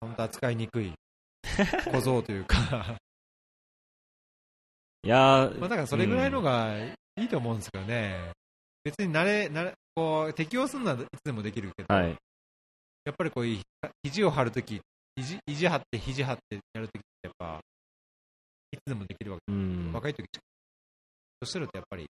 [0.00, 0.92] 本当扱いにくい
[1.92, 2.98] 小僧というか、
[5.04, 6.78] いやー、まあだからそれぐらいのが
[7.16, 8.32] いいと思うんですけどね。
[8.84, 12.16] 別に慣れ、慣れ、こう、適応するのはいつでもできるけど、はい。
[13.04, 13.62] やっぱりこういう、
[14.02, 14.80] 肘を張るとき、
[15.16, 17.60] 肘、肘張って肘張ってやるときってやっぱ、
[18.72, 19.52] いつでもできるわけ。
[19.52, 19.92] うん。
[19.92, 20.40] 若いときそ
[21.42, 22.06] うするとやっぱり、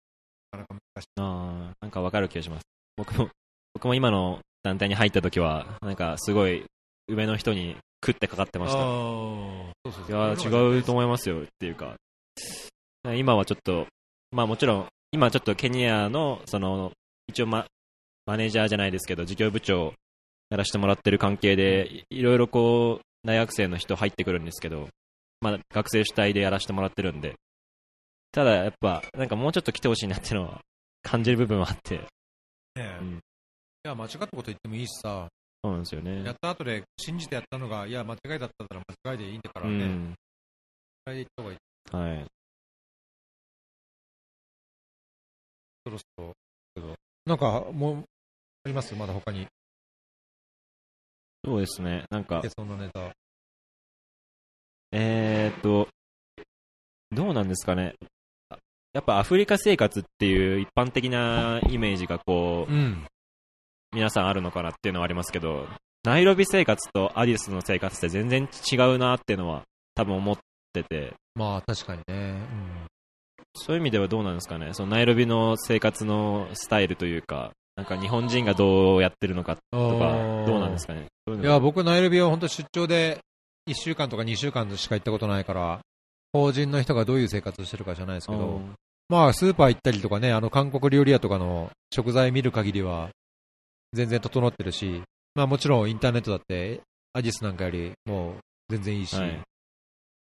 [0.52, 1.08] なかなか難しい。
[1.18, 2.64] あーなんかわかる気がします。
[2.98, 3.30] 僕も、
[3.74, 6.66] 僕も今の団体に入った時は、なんかすごい
[7.08, 8.80] 上の人に食ってかかってました。
[8.80, 8.82] い。
[8.82, 11.96] やー違うと思いますよっていうか、
[13.16, 13.88] 今はちょっと、
[14.32, 16.92] まあもちろん、今ちょっとケニアの、その、
[17.28, 17.68] 一応マ
[18.26, 19.94] マネージャーじゃないですけど、事業部長
[20.50, 24.88] やらせてもらってる関係で、いいろいろこう、大学生の人入ってくるんですけど、
[25.40, 27.36] まあ学生主体でやらせてもらってるんで、
[28.32, 30.62] ただやっぱ、なんかもうちょっと来てほしいなっていうのは
[31.04, 32.04] 感じる部分はあって、ね
[32.78, 32.98] え。
[33.02, 33.14] うん。
[33.16, 33.20] い
[33.84, 35.28] や、間違ったこと言ってもいいしさ、
[35.64, 36.36] そうなんですよねやっ。
[36.42, 39.74] た後で信じてやったのが、いや、間違いだったら間違いでいいんだからね。
[39.74, 40.16] うん。
[41.06, 42.18] 間違いで言った方がいい。
[42.18, 42.26] はい。
[45.86, 46.06] そろそ
[46.82, 46.96] ろ。
[47.26, 47.98] なんか、もう、
[48.64, 48.96] あります？
[48.96, 49.48] まだ他に。
[51.44, 52.06] そうですね。
[52.10, 53.12] なんかえ、そんなネタ。
[54.92, 55.88] えーっと、
[57.12, 57.96] どうなんですかね。
[58.50, 58.58] あ
[58.94, 63.08] やっぱアフリカ生活っていう一般的なイメージがこう、ん。
[63.94, 65.68] 皆さんあるのかなっていうのはありますけど、
[66.04, 69.64] ナイロビ生活とアディスの生活って全然違うなっていうのは
[69.96, 70.38] 多分思っ
[70.74, 72.40] てて、まあ、確かにね。
[73.54, 74.74] そういう意味ではどうなんですかね。
[74.74, 81.08] そのナイロビの生活のスタイルというか、なんか日本人がどうやってるのかととか、どうなんですかね。
[81.28, 81.50] そういうの？
[81.50, 83.20] いや、僕、ナイルビは本当出張で
[83.70, 85.82] 1週間とか2週間しか行ったことないから、
[86.32, 88.76] 法人の人がどういう生活をしてるかじゃないですけど、うん
[89.10, 93.10] まあ、スーパー行ったりとかね、あの、韓国料理屋とかの食材見る限りは、
[93.94, 95.02] 全然整ってるし、
[95.36, 96.82] まあもちろんインターネットだって、
[97.14, 98.36] アディスなんかよりもう
[98.70, 99.42] 全然いいし、はい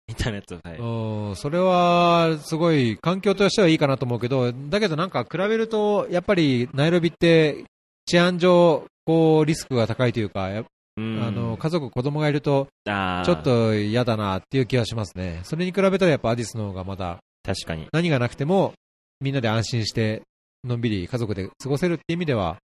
[0.10, 0.78] インターネット、はい。
[0.78, 7.64] うん、それはすごい環境としてはいいかなと思うけど、だけどなんか比べると、やっぱりナイロビって
[8.06, 10.64] 治安上、こうリスクが高いというか、あ
[10.98, 15.40] の家族、子供がいると、ちょっと嫌だなっていう気がしますね。
[15.44, 17.88] それに比べたらやっぱアディスの方がまだ確かに。
[17.94, 18.74] 何がなくても
[19.22, 20.24] みんなで安心して
[20.66, 22.58] のんびり家族で過ごせるっていう意味では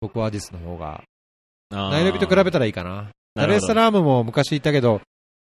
[0.00, 1.02] 僕はアディスの方が
[1.70, 3.10] ナナイロビと比べたらいいかな。
[3.34, 5.00] ダレースサラームも昔行ったけど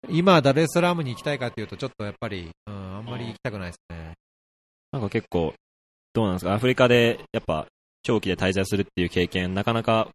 [0.09, 4.13] 今ダレースサラームに行きたいかっていうとちょっとやっぱり、うん、あんまり行きたくないですね。
[4.93, 5.53] なんか結構、
[6.13, 7.67] どうなんですか、アフリカでやっぱ
[8.05, 10.09] 長期で滞在するっていう経験、なかなか、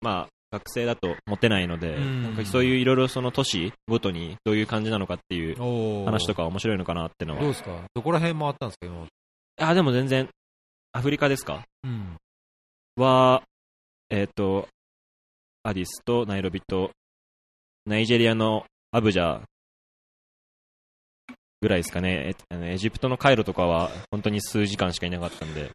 [0.00, 5.56] まあ、学生だと持てないので、うんなんかそういういろいろその都市ごとにどういう感じなのかっていう
[6.04, 7.40] 話とか面白いのかなってのは。
[7.40, 7.70] どうですか？
[7.94, 9.06] どこら辺回ったんですか今
[9.68, 10.28] あ、でも全然、
[10.92, 11.64] アフリカですか？
[11.84, 12.16] うん。
[12.96, 13.42] は、
[14.10, 14.68] えっ、と、
[15.62, 16.90] アディスとナイロビと、
[17.86, 19.42] ナイジェリアのアブジャ
[21.60, 22.30] ぐらいですかね。
[22.30, 25.70] えあのエジプトのカイロとかは本当に数時間しかいなかったんで、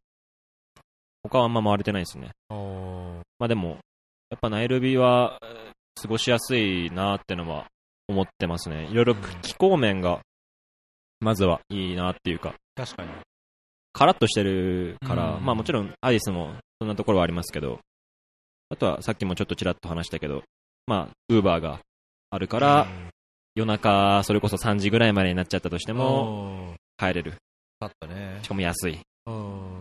[1.23, 2.31] 他はあんま回れてないですね。
[2.49, 3.79] まあでも、
[4.29, 7.67] やっぱナイロビはえー過ごしやすいなってのは
[8.07, 8.87] 思ってますね。
[8.89, 10.21] いろいろうん気候面が、
[11.19, 13.09] まずはいいなっていうか、確かに。
[13.91, 17.79] カラッとしてるから、うんまあもちろんアディスもそんなところはありますけど、
[18.69, 20.43] あとはさっきもちょっとちらっと話したけど、
[20.85, 21.79] まあ、ウーバーが
[22.29, 22.87] あるから、
[23.55, 27.33] 夜中、それこそ3時ぐらいまでになっちゃったとしてでも、帰れる。
[27.79, 28.47] あったねし。
[28.47, 28.99] かも安い。
[29.25, 29.79] うん。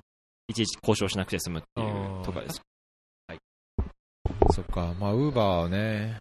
[0.49, 2.62] いちいち交渉しなくて済むっていうとかです。
[4.53, 4.95] そっか。
[4.99, 6.16] まあ、ウーバーはね。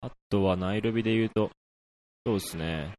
[0.00, 1.50] あとはナイルビで言うと、
[2.26, 2.92] そうですね。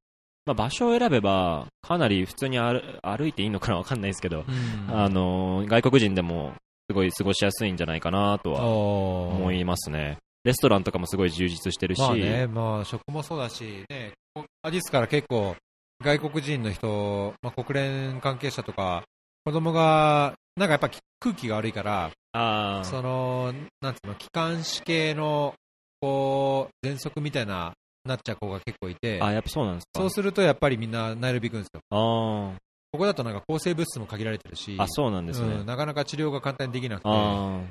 [0.46, 4.46] まあ場所を選べば、かなり普通に歩歩いていいのかなわかんないですけど、
[4.90, 6.54] あのー外国人でも
[6.90, 10.18] すごい過ごしやすいんじゃないかなとは思思いますね。
[10.44, 15.56] レストランとかもすごい充実してるし、まあね、まあ、食もそうだし、ね、こアディスから結構、
[16.04, 19.04] 外国人の人、まあ、国連関係者とか、
[19.44, 25.56] 子供が、なんかやっぱき空気が悪いから、あーその、なんつうの、機関士系の、
[26.00, 27.74] こう、喘息みたいな、
[28.06, 30.02] なっちゃう子が結構いて、あ、やっぱそうなんですか。
[30.02, 31.82] そうするとやっぱりみんなナイルビ行くんですよ。
[31.90, 32.65] あー
[32.96, 35.54] ここだとなんか抗生物質も限られてるし、あ、そうなんですね。
[35.54, 37.62] うんなかなか治療が簡単にできなくて、あ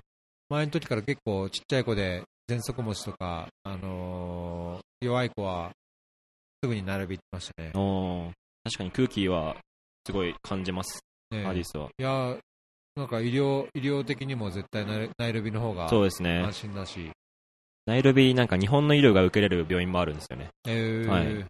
[0.51, 5.71] 前の時から結構ちっちゃい子で喘息持ちとか、あのー弱い子は
[6.63, 7.73] すぐにナイルビ行ってましたね
[8.65, 9.57] 確かに空気は
[10.07, 11.01] すごい感じます、
[11.31, 11.89] ねアディスは。
[11.99, 12.37] いや、
[12.97, 16.53] なんか医療医療的にも絶対ナイルナイルビの方がそうですね安。
[16.53, 17.11] 心だし、
[17.87, 21.47] ナイルビなんか日本の医療が受けれる病院もあるんですよね、えーはい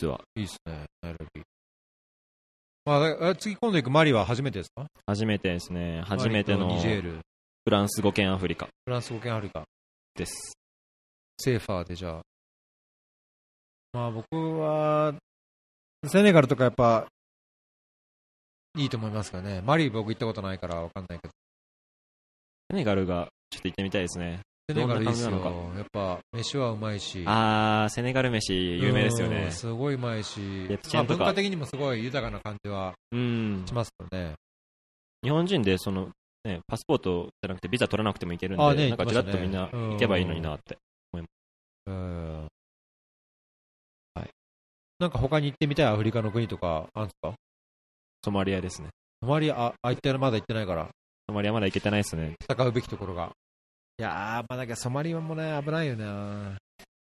[0.00, 0.20] 実は。
[0.36, 1.42] いいっすね、ナイルビ。
[2.88, 4.86] まあ、あ次今度行くマリは初めてですか？
[5.06, 6.00] 初めてですね。
[6.06, 9.62] 初めてのフランス語圏アフリカフランス語圏アフリカ、
[10.14, 10.54] です。
[11.38, 12.22] セーファーでじゃあ。
[13.92, 14.24] まあ僕
[14.58, 15.14] は、
[16.06, 17.06] セネガルとかやっぱ、
[18.78, 19.60] いいと思いますかね。
[19.60, 21.34] マリ僕行ったことないからわかんないけど。
[22.70, 24.40] セネガルがちょっと行ってみたいですね。
[24.70, 25.72] セネガルいいっすよ。
[25.76, 27.24] やっぱ、飯はうまいし。
[27.26, 29.52] あー、セネガル飯有名ですよねうん。
[29.52, 30.40] すごいうまいし
[30.92, 33.72] まあ、文化的にもすごい豊かな感じはうんし。
[33.72, 34.34] ますよね。
[35.22, 36.10] 日本人でその、
[36.44, 40.76] ね、パスポートじゃなくてビザ取らなくても行けるんで、あねなんかちらっとみんな行けばいいのになって。
[41.86, 42.48] うん。
[44.14, 44.28] はい。
[44.98, 47.34] なんか他に行ってみたいアフリカの国とかあるんですか？
[48.22, 48.88] ソマリアですね。
[49.22, 50.90] あまり、あ、あ、行ってまだ行ってないから、
[51.26, 52.34] ソマリアまだ行けてないですね。
[52.50, 53.32] 戦うべきところが。
[53.98, 56.56] いやー、まあだけどソマリアもね、危ないよね。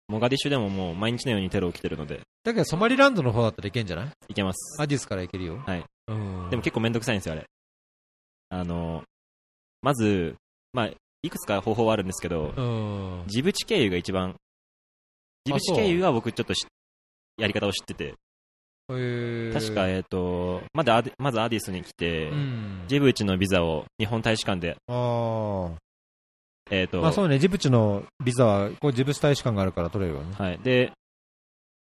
[0.07, 4.09] モガディシュでももう毎日のようにテロ起きてるので、だけどソマリランドの方だったらいけんじゃない？
[4.29, 4.81] 行けます。
[4.81, 5.57] アディスから行けるよ。
[5.65, 5.83] はい。
[6.07, 6.49] うん。
[6.49, 7.45] でも結構めんどくさいんですよ、あれ。
[8.49, 9.03] あの、
[9.81, 10.35] まず、
[10.71, 10.89] まあ、
[11.23, 13.23] いくつか方法はあるんですけど、うん。
[13.27, 14.35] ジブチ経由が一番、
[15.45, 16.65] ジブチ経由は僕ちょっとし
[17.37, 18.13] やり方を知ってて、
[18.89, 22.83] えー、確か、えっ、と、まずアデまずアディスに来て、うん。
[22.87, 25.71] ジブチのビザを日本大使館で、あ
[26.71, 26.87] えっ、あ。
[26.87, 30.33] と、まあそうね、ジブチのビザは、こうジブチ大使館があるから取れるよね。
[30.37, 30.59] はい。
[30.59, 30.91] で、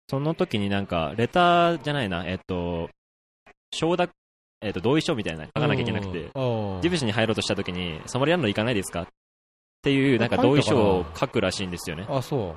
[0.10, 2.90] その時になんか、レターじゃないな、えっ、と、
[3.74, 4.12] 承諾、
[4.62, 9.08] えっ、と、同意書みたいなの書かなきゃいけなくて、うん、ジブチに入ろうとした時に、ソマリランド行かないですかっ
[9.82, 12.06] ていう、なんか同意書を書くらしいんですよね。
[12.10, 12.56] あ、そ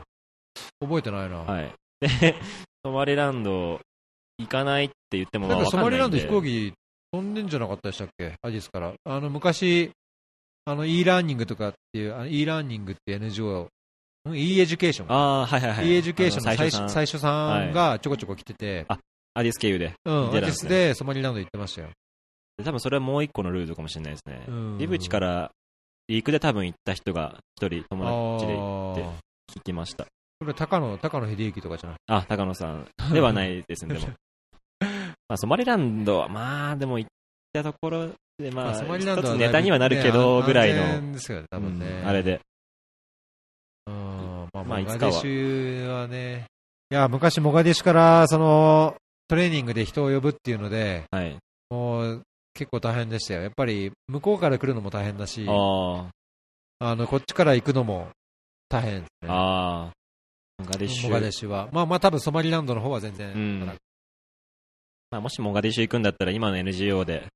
[0.81, 0.87] う。
[0.87, 1.37] 覚えてないな。
[1.39, 1.73] はい。
[2.01, 2.35] で、
[2.85, 3.81] ソマリランド
[4.39, 5.77] 行かないって言ってもまなんかソ。
[5.79, 6.73] マリランド飛行機
[7.13, 8.35] 飛んでんじゃなかったでしたっけ？
[8.43, 8.95] アディスから。
[9.05, 9.93] あの、昔、
[10.67, 13.69] あの、e ラーニングとかっていう、あの e ラーニングって NGO、
[14.31, 15.13] ん e-Education。
[15.13, 15.89] ああ、はいはいはい。
[15.89, 18.87] e エデュケーションの最初最初さんがちょこちょこ来てて、
[19.35, 19.93] アディス経由で。
[20.05, 21.89] うん、アディスでソマリランド行ってましたよ。
[22.57, 24.45] で多分それはもう一個のルートかもしれないですね。
[24.49, 25.51] うんジブチから
[26.09, 29.03] 陸で多分行った人が一人友達であー
[29.59, 30.05] 聞きました。
[30.41, 31.99] これ高野、高野秀行とかじゃない？
[32.07, 34.09] あ、高野さんではないですね、でも。
[35.29, 37.11] まあ、ソマリランドは、まあ、でも行っ
[37.53, 41.87] たところで、まあ、ソマリランドは一つネタにはなるけど、ねぐらい安の、全ですよね、多分ね。
[41.87, 42.41] うんあれで。
[43.87, 46.47] うん、まあ、まモガあいつかはデシュはね、
[46.91, 48.97] いや、昔モガデシュから、その、
[49.29, 51.37] トレーニングで人を呼ぶっていうので、はい。
[51.71, 52.23] もう、
[52.55, 53.43] 結構大変でしたよ。
[53.43, 56.11] やっぱり、向こうから来るのも大変だし、あ
[56.81, 58.09] あの、こっちから行くのも
[58.69, 59.33] 大変ですあ、ね。
[59.33, 59.93] ああ、
[60.59, 61.09] モガディッシュ。
[61.09, 61.69] モガデシュは。
[61.73, 63.61] まあまあ、多分ソマリランドの方は全然、うん
[65.11, 67.27] まあ、もしモガディッシュ行くんだったら、今の NGO で、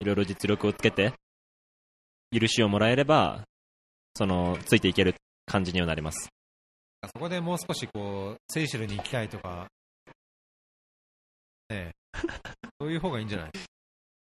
[0.00, 1.12] いろいろ実力をつけて、
[2.30, 3.44] 許しをもらえれば、
[4.14, 5.14] その、ついていける
[5.46, 6.28] 感じにはなります。
[7.14, 9.68] そこでもう少しこう、セイシェルに行きたいとか、
[11.70, 11.92] ねえ、
[12.80, 13.50] そういう方がいいんじゃない？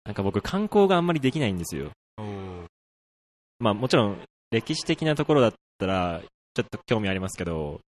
[0.04, 1.90] なんか僕、観光があんまりできないんですよ。
[3.58, 6.20] まあもちろん歴史的なところだったら
[6.54, 7.80] ちょっと興味ありますけど、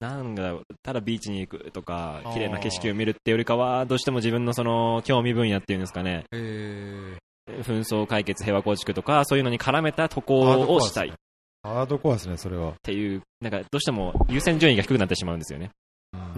[0.00, 7.16] なんだただビーチに行くとか綺麗な景色を見るってよりかは、どうしても自分のその興味分野っていうんですかね、え
[7.48, 11.14] 紛争解決、平和構築とか、そういうのに絡めた渡航をしたいっー、
[11.62, 12.74] ハードコアですね、それは。
[12.82, 15.70] ていう、なんかどうしても優先順位が低くなってしまうんですよね。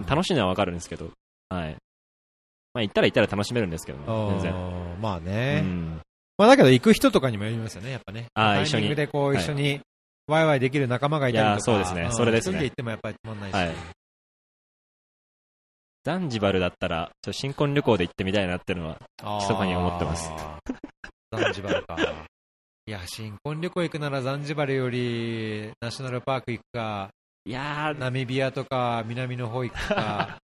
[0.07, 1.11] 楽しいのはわかるんですけど、
[1.49, 1.75] はい。
[2.73, 5.01] まあ行ったら行ったら楽しめるんですけどね、全然。
[5.01, 6.01] まあね、うん
[6.37, 8.27] まあだけど行く人とかにもよりますよね、やっぱね。
[8.35, 9.81] あでこうはい一緒に
[10.27, 11.61] ワイワイできる仲間がいたりとか。
[11.61, 13.53] そうですねんそれですね一人で行ってもやっぱりつまんないし。
[13.53, 13.75] はい
[16.03, 18.97] ザンジバルだったら、ちょ新婚旅行で行ってみたいなっていうのは、
[19.41, 20.31] 密かに思ってます。
[21.33, 21.97] ザンジバルか。
[22.85, 27.09] いや、新婚旅行行くならザンジバルより、ナショナルパーク行くか、
[27.43, 30.37] いやー、ナミビアとか、南の方行くか。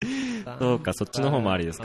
[0.58, 1.84] そうかそっちの方もありですか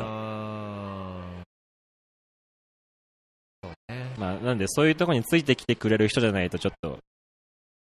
[3.64, 4.16] そうね。
[4.18, 7.00] まあ、なんでそういうところについてきてくれる人じゃないとちょっと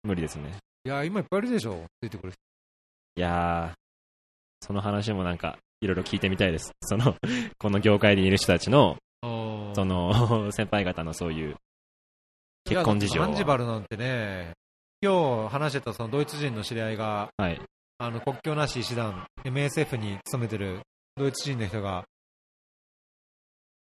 [0.03, 0.57] 無理ですね。
[0.85, 2.41] いや、今いっぱいいるでしょ、ついてくる人。
[3.17, 6.73] いやー、その話もなんか、いろいろ聞いてみたいです。
[6.83, 7.17] その、
[7.59, 11.57] この業界にいる人たちの、その、 先輩方のそういう、
[12.65, 14.55] 結婚事情はいやザンジバルなんてね、
[15.01, 17.61] 今日話してたそのドイツ人の知り合いが、はい。
[17.99, 20.83] あの国境なし医師団、MSF に勤めてる
[21.17, 22.05] ドイツ人の人が、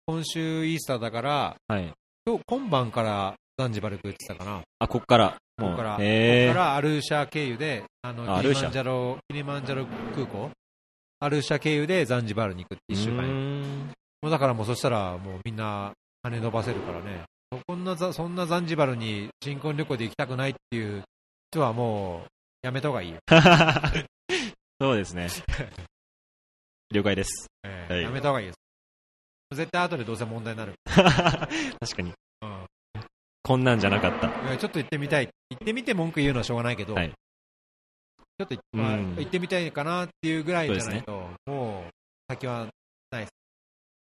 [0.06, 1.92] 今週イースターだから、はい。
[2.26, 4.62] 今日今晩からザンジバル行くって言ってたかな。
[4.78, 5.98] あ、こっから、ここから、ここ。
[5.98, 10.50] からアルーシャ経由で、あのキリマンジャロ、キリマンジャロ空港、
[11.18, 13.22] アルーシャ経由でザンジバルに行くって一週間
[14.22, 15.92] もうだからもうそしたらもうみんな
[16.22, 17.22] 金伸ばせるからね。
[17.68, 21.02] そんなざそんなザンジバルに新婚旅行で行きたくないっていう
[21.50, 22.26] 人はもう
[22.62, 23.18] やめた方がいいよ。
[24.80, 25.28] そうですね。
[26.92, 27.46] 了解です。
[27.64, 28.58] えーはいやめた方がいいです。
[29.56, 30.74] 絶対後でどうせ問題になる。
[30.84, 31.06] 確
[31.96, 32.14] かに、うん
[33.46, 34.28] こんなんじゃなかった。
[34.56, 35.28] ちょっと行ってみたい。
[35.50, 37.12] 行ってみて文句言うのはしょうがないけど、はい
[38.38, 41.90] ちょっと、まあうん行ってみたいかなっていうぐらいじゃないと、もう
[42.28, 42.66] 先は、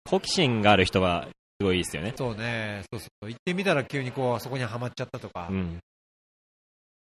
[0.09, 1.27] 好奇心がある人は、
[1.61, 2.13] すごいいいですよね。
[2.17, 5.79] そうね、そうそう行ってみたら急にこう、そこにはまっちゃったとか、いうん。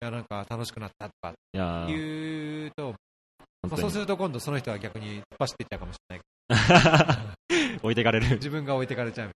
[0.01, 2.95] やなんか楽しくなったとかいやー言うと、
[3.61, 7.77] まあ、そうすると今度その人は逆に突っ走っていっちゃうかもしれない。
[7.83, 8.29] 置いてかれる。
[8.37, 9.31] 自分が置いてかれちゃう。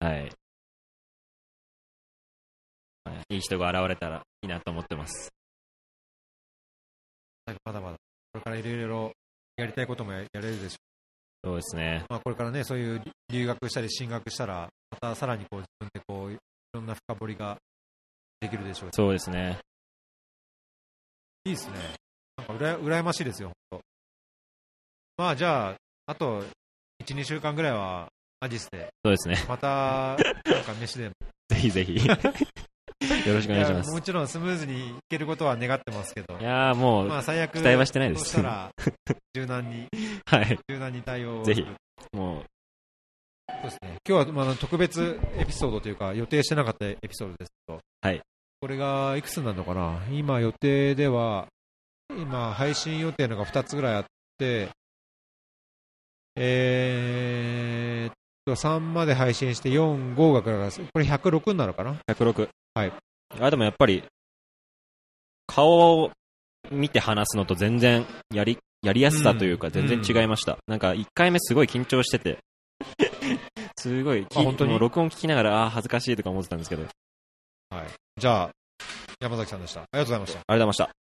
[0.04, 0.32] はい。
[3.30, 5.32] いい人が現れたらいいなと思ってます。
[7.64, 7.96] まだまだ、
[8.32, 9.12] これからいろいろ
[9.56, 10.76] やりたいこともややれるでしょ
[11.44, 12.04] そうですね。
[12.08, 12.12] う。
[12.12, 16.38] まあ、これからね、そういう留学したり進学したら、またさらにこう自分でこうい
[16.72, 17.56] ろんな深掘りが
[18.40, 19.58] できるでしょうしそうですね。
[21.44, 21.74] いいですね。
[22.36, 23.80] なんかうら羨ましいですよ、本
[25.16, 25.22] 当。
[25.22, 25.76] まあじゃあ、
[26.06, 26.44] あと
[27.04, 28.08] 1、2週間ぐらいは
[28.40, 29.44] アジスで、そうですね。
[29.48, 31.14] またなんか飯でも。
[31.48, 31.98] ぜひぜひ。
[33.28, 33.88] よろしくお願いします。
[33.88, 38.70] やもちろんスムーズにいけることは願ってますけどい、やーもう、まあ最悪、期待はしてないですしたら、
[39.34, 39.86] 柔軟に、
[40.26, 40.58] はい。
[40.68, 41.66] 柔軟に対応ぜひ
[42.12, 42.44] もう、
[43.50, 43.96] そうですね。
[44.08, 48.20] 今日は、まあ特別エピソードというか、予定してなかったエピソードですけど、はい。
[48.60, 50.00] これがいくつになるのかな？
[50.10, 51.46] 今予定では、
[52.10, 54.04] 今配信予定のが2つぐらいあっ
[54.38, 54.68] て、
[56.36, 58.14] えーっ
[58.44, 60.50] と、3まで配信して4、5がこ
[60.98, 62.48] れ106になるかな？106。
[62.74, 62.92] はい。
[63.40, 64.04] あ、でもやっぱり、
[65.46, 66.10] 顔を
[66.70, 70.58] 見て話すのと全然やり、やりやすさというかうん全然違いました。
[70.66, 72.38] なんか1回目すごい緊張してて、
[73.78, 74.70] すごい、本当に？
[74.72, 76.82] もう録音聞きながら、あー恥ずかしいとか思ってたんですけど、
[77.70, 77.88] ありはい。
[78.18, 78.50] じゃあ、
[79.20, 79.80] 山崎さんでした。
[79.80, 80.38] ありがとうございました。
[80.38, 81.07] がとうございました。